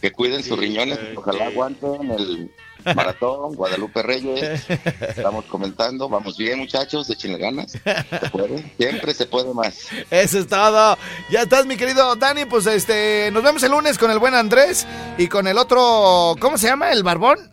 que 0.00 0.12
cuiden 0.12 0.42
sus 0.42 0.58
riñones, 0.58 0.98
ojalá 1.16 1.46
aguanten 1.46 2.10
el 2.10 2.50
maratón, 2.94 3.54
Guadalupe 3.54 4.02
Reyes, 4.02 4.62
estamos 5.00 5.44
comentando, 5.46 6.08
vamos 6.08 6.36
bien 6.36 6.58
muchachos, 6.58 7.08
échenle 7.10 7.38
ganas, 7.38 7.72
se 7.72 8.30
puede, 8.30 8.72
siempre 8.76 9.14
se 9.14 9.26
puede 9.26 9.52
más. 9.54 9.88
Eso 10.10 10.38
es 10.38 10.46
todo. 10.46 10.96
Ya 11.30 11.42
estás, 11.42 11.66
mi 11.66 11.76
querido 11.76 12.16
Dani. 12.16 12.44
Pues 12.44 12.66
este, 12.66 13.30
nos 13.32 13.42
vemos 13.42 13.62
el 13.62 13.70
lunes 13.70 13.98
con 13.98 14.10
el 14.10 14.18
buen 14.18 14.34
Andrés 14.34 14.86
y 15.18 15.28
con 15.28 15.46
el 15.46 15.58
otro, 15.58 16.34
¿cómo 16.40 16.58
se 16.58 16.68
llama? 16.68 16.92
¿El 16.92 17.02
Barbón? 17.02 17.50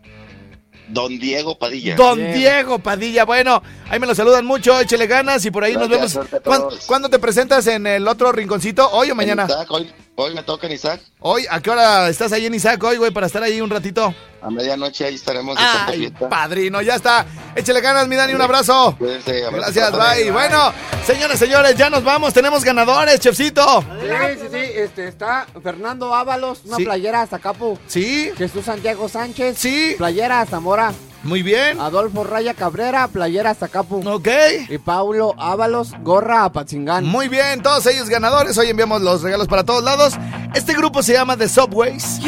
Don 0.88 1.18
Diego 1.18 1.58
Padilla. 1.58 1.96
Don 1.96 2.18
Diego 2.32 2.78
Padilla. 2.78 3.24
Bueno, 3.24 3.62
ahí 3.90 3.98
me 4.00 4.06
lo 4.06 4.14
saludan 4.14 4.44
mucho, 4.46 4.80
échele 4.80 5.06
ganas 5.06 5.44
y 5.44 5.50
por 5.50 5.64
ahí 5.64 5.74
nos 5.74 5.88
vemos. 5.88 6.12
suerte 6.12 6.36
a 6.36 6.40
¿Cuán- 6.40 6.60
todos. 6.62 6.84
¿Cuándo 6.86 7.08
te 7.08 7.18
presentas 7.18 7.66
en 7.66 7.86
el 7.86 8.06
otro 8.08 8.32
rinconcito? 8.32 8.88
¿Hoy 8.90 9.10
o 9.10 9.14
mañana? 9.14 9.42
En 9.44 9.50
Isaac, 9.50 9.70
hoy, 9.70 9.92
hoy 10.16 10.34
me 10.34 10.42
toca 10.42 10.66
en 10.66 10.72
Isaac, 10.72 11.00
Hoy, 11.20 11.44
¿a 11.50 11.60
qué 11.60 11.70
hora 11.70 12.08
estás 12.08 12.32
ahí 12.32 12.46
en 12.46 12.54
Isaac 12.54 12.82
hoy, 12.84 12.96
güey, 12.96 13.10
para 13.10 13.26
estar 13.26 13.42
ahí 13.42 13.60
un 13.60 13.70
ratito? 13.70 14.14
a 14.40 14.50
medianoche 14.50 15.04
ahí 15.04 15.16
estaremos 15.16 15.56
Ay, 15.58 16.12
padrino, 16.30 16.80
ya 16.80 16.94
está. 16.94 17.26
Échele 17.54 17.80
ganas, 17.80 18.06
mi 18.08 18.16
Dani, 18.16 18.34
un 18.34 18.42
abrazo. 18.42 18.94
Cuídense, 18.98 19.44
abrazo 19.44 19.72
Gracias, 19.74 19.92
bye. 19.92 20.30
Bueno, 20.30 20.72
señores, 21.06 21.38
señores, 21.38 21.76
ya 21.76 21.90
nos 21.90 22.04
vamos. 22.04 22.32
Tenemos 22.32 22.62
ganadores, 22.64 23.18
chefcito. 23.20 23.82
Sí, 24.00 24.40
sí, 24.40 24.46
sí. 24.50 24.58
Este, 24.74 25.08
está 25.08 25.46
Fernando 25.62 26.14
Ábalos, 26.14 26.60
una 26.64 26.76
Sí. 26.76 26.84
playera 26.84 27.22
hasta 27.22 27.38
Capo. 27.38 27.78
Sí. 27.86 28.30
Jesús 28.36 28.64
Santiago 28.64 29.08
Sánchez. 29.08 29.58
Sí. 29.58 29.94
Playera 29.98 30.44
Zamora. 30.46 30.92
Muy 31.24 31.42
bien. 31.42 31.80
Adolfo 31.80 32.22
Raya 32.22 32.54
Cabrera, 32.54 33.08
playera 33.08 33.50
hasta 33.50 33.66
Capo. 33.66 34.00
Ok. 34.04 34.28
Y 34.68 34.78
Paulo 34.78 35.34
Ábalos, 35.36 35.90
gorra 36.02 36.44
a 36.44 36.52
Patzingán. 36.52 37.04
Muy 37.04 37.26
bien, 37.26 37.60
todos 37.60 37.84
ellos 37.86 38.08
ganadores. 38.08 38.56
Hoy 38.56 38.68
enviamos 38.70 39.02
los 39.02 39.22
regalos 39.22 39.48
para 39.48 39.64
todos 39.64 39.82
lados. 39.82 40.14
Este 40.54 40.74
grupo 40.74 41.02
se 41.02 41.14
llama 41.14 41.36
The 41.36 41.48
Subways. 41.48 42.20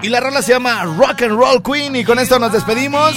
Y 0.00 0.08
la 0.08 0.20
rola 0.20 0.40
se 0.40 0.52
llama 0.52 0.84
Rock 0.84 1.22
and 1.22 1.32
Roll 1.38 1.62
Queen. 1.62 1.94
Y 1.96 2.04
con 2.04 2.18
esto 2.18 2.38
nos 2.38 2.52
despedimos. 2.52 3.14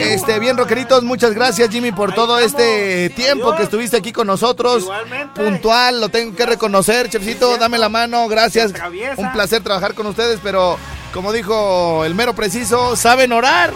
Este, 0.00 0.38
bien, 0.38 0.56
rockeritos, 0.56 1.02
muchas 1.02 1.34
gracias, 1.34 1.68
Jimmy, 1.70 1.92
por 1.92 2.14
todo 2.14 2.38
este 2.38 3.10
tiempo 3.10 3.54
que 3.54 3.64
estuviste 3.64 3.96
aquí 3.96 4.12
con 4.12 4.26
nosotros. 4.26 4.88
Puntual, 5.34 6.00
lo 6.00 6.08
tengo 6.08 6.34
que 6.34 6.46
reconocer, 6.46 7.08
chefcito, 7.08 7.56
dame 7.58 7.78
la 7.78 7.88
mano, 7.88 8.28
gracias. 8.28 8.72
Un 9.16 9.32
placer 9.32 9.62
trabajar 9.62 9.94
con 9.94 10.06
ustedes, 10.06 10.40
pero 10.42 10.78
como 11.12 11.32
dijo 11.32 12.04
el 12.04 12.14
mero 12.14 12.34
preciso, 12.34 12.96
¿saben 12.96 13.32
orar? 13.32 13.72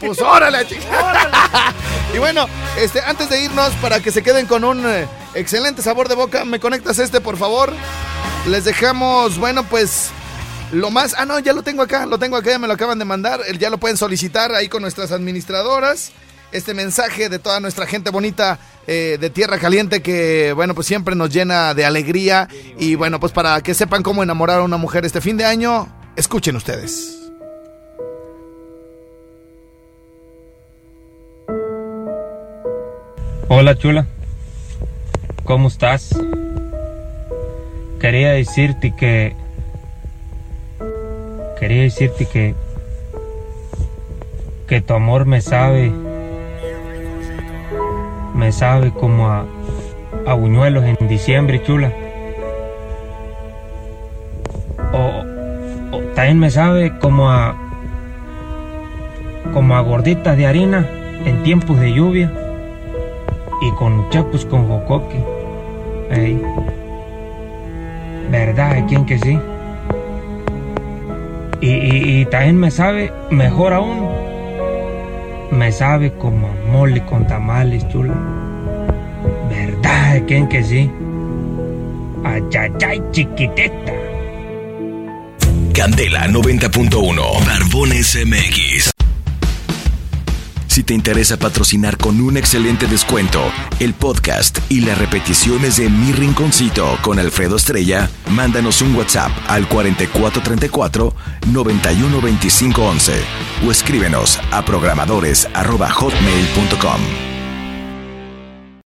Pues 0.00 0.20
órale, 0.20 0.66
chica. 0.66 1.72
y 2.14 2.18
bueno, 2.18 2.46
este, 2.76 3.00
antes 3.00 3.28
de 3.28 3.44
irnos, 3.44 3.72
para 3.74 4.00
que 4.00 4.10
se 4.10 4.22
queden 4.22 4.46
con 4.46 4.64
un 4.64 4.84
eh, 4.86 5.06
excelente 5.34 5.82
sabor 5.82 6.08
de 6.08 6.14
boca, 6.14 6.44
¿me 6.44 6.58
conectas 6.58 6.98
este, 6.98 7.20
por 7.20 7.36
favor? 7.36 7.72
Les 8.46 8.64
dejamos, 8.64 9.38
bueno, 9.38 9.62
pues 9.64 10.10
lo 10.72 10.90
más. 10.90 11.14
Ah, 11.16 11.26
no, 11.26 11.38
ya 11.38 11.52
lo 11.52 11.62
tengo 11.62 11.82
acá, 11.82 12.06
lo 12.06 12.18
tengo 12.18 12.36
acá, 12.36 12.50
ya 12.50 12.58
me 12.58 12.66
lo 12.66 12.72
acaban 12.72 12.98
de 12.98 13.04
mandar. 13.04 13.40
Ya 13.58 13.70
lo 13.70 13.78
pueden 13.78 13.96
solicitar 13.96 14.52
ahí 14.52 14.68
con 14.68 14.82
nuestras 14.82 15.12
administradoras. 15.12 16.12
Este 16.50 16.74
mensaje 16.74 17.28
de 17.28 17.38
toda 17.38 17.60
nuestra 17.60 17.86
gente 17.86 18.10
bonita 18.10 18.58
eh, 18.86 19.16
de 19.18 19.30
Tierra 19.30 19.58
Caliente 19.58 20.02
que, 20.02 20.52
bueno, 20.54 20.74
pues 20.74 20.86
siempre 20.86 21.14
nos 21.14 21.30
llena 21.30 21.72
de 21.74 21.84
alegría. 21.84 22.48
Y 22.78 22.94
bueno, 22.94 23.20
pues 23.20 23.32
para 23.32 23.60
que 23.62 23.74
sepan 23.74 24.02
cómo 24.02 24.22
enamorar 24.22 24.60
a 24.60 24.62
una 24.62 24.76
mujer 24.76 25.04
este 25.04 25.20
fin 25.20 25.36
de 25.36 25.44
año, 25.44 25.88
escuchen 26.16 26.56
ustedes. 26.56 27.18
Hola 33.48 33.76
chula, 33.76 34.06
¿cómo 35.44 35.68
estás? 35.68 36.10
Quería 38.00 38.32
decirte 38.32 38.94
que... 38.96 39.41
Quería 41.62 41.82
decirte 41.82 42.26
que... 42.26 42.56
Que 44.66 44.80
tu 44.80 44.94
amor 44.94 45.26
me 45.26 45.40
sabe... 45.40 45.92
me 48.34 48.50
sabe 48.50 48.90
como 48.90 49.28
a, 49.28 49.46
a 50.26 50.34
buñuelos 50.34 50.82
en 50.82 50.96
diciembre, 51.06 51.62
chula. 51.62 51.92
O, 54.92 55.98
también 56.16 56.40
me 56.40 56.50
sabe 56.50 56.98
como 56.98 57.30
a 57.30 57.56
como 59.54 59.76
a 59.76 59.82
gorditas 59.82 60.36
de 60.36 60.46
harina 60.46 60.84
en 61.24 61.44
tiempos 61.44 61.78
de 61.78 61.92
lluvia 61.92 62.32
y 63.60 63.70
con 63.76 64.10
chapus 64.10 64.44
con 64.46 64.66
jocoque. 64.66 65.24
Ey. 66.10 66.42
¿Verdad? 68.32 68.84
¿Quién 68.88 69.06
que 69.06 69.20
sí? 69.20 69.38
Y, 71.64 72.24
también 72.26 72.58
me 72.58 72.72
sabe, 72.72 73.12
mejor 73.30 73.72
aún, 73.72 74.08
me 75.52 75.70
sabe 75.70 76.12
como 76.14 76.48
mole 76.72 77.04
con 77.04 77.28
tamales, 77.28 77.88
chula. 77.88 78.14
¿Verdad? 79.48 80.22
¿Quién 80.26 80.48
que 80.48 80.64
sí? 80.64 80.90
Ayayay, 82.24 83.00
chiquiteta. 83.12 83.92
Candela 85.72 86.26
90.1. 86.26 87.46
Barbones 87.46 88.18
MX. 88.26 89.01
Si 90.82 90.86
te 90.86 90.94
interesa 90.94 91.36
patrocinar 91.36 91.96
con 91.96 92.20
un 92.20 92.36
excelente 92.36 92.88
descuento 92.88 93.40
el 93.78 93.94
podcast 93.94 94.58
y 94.68 94.80
las 94.80 94.98
repeticiones 94.98 95.76
de 95.76 95.88
Mi 95.88 96.10
Rinconcito 96.10 96.98
con 97.02 97.20
Alfredo 97.20 97.54
Estrella, 97.54 98.10
mándanos 98.30 98.82
un 98.82 98.96
WhatsApp 98.96 99.30
al 99.46 99.68
4434 99.68 101.14
912511 101.52 103.12
o 103.64 103.70
escríbenos 103.70 104.40
a 104.50 104.64
programadores 104.64 105.48
arroba 105.54 105.88
hotmail.com. 105.88 107.31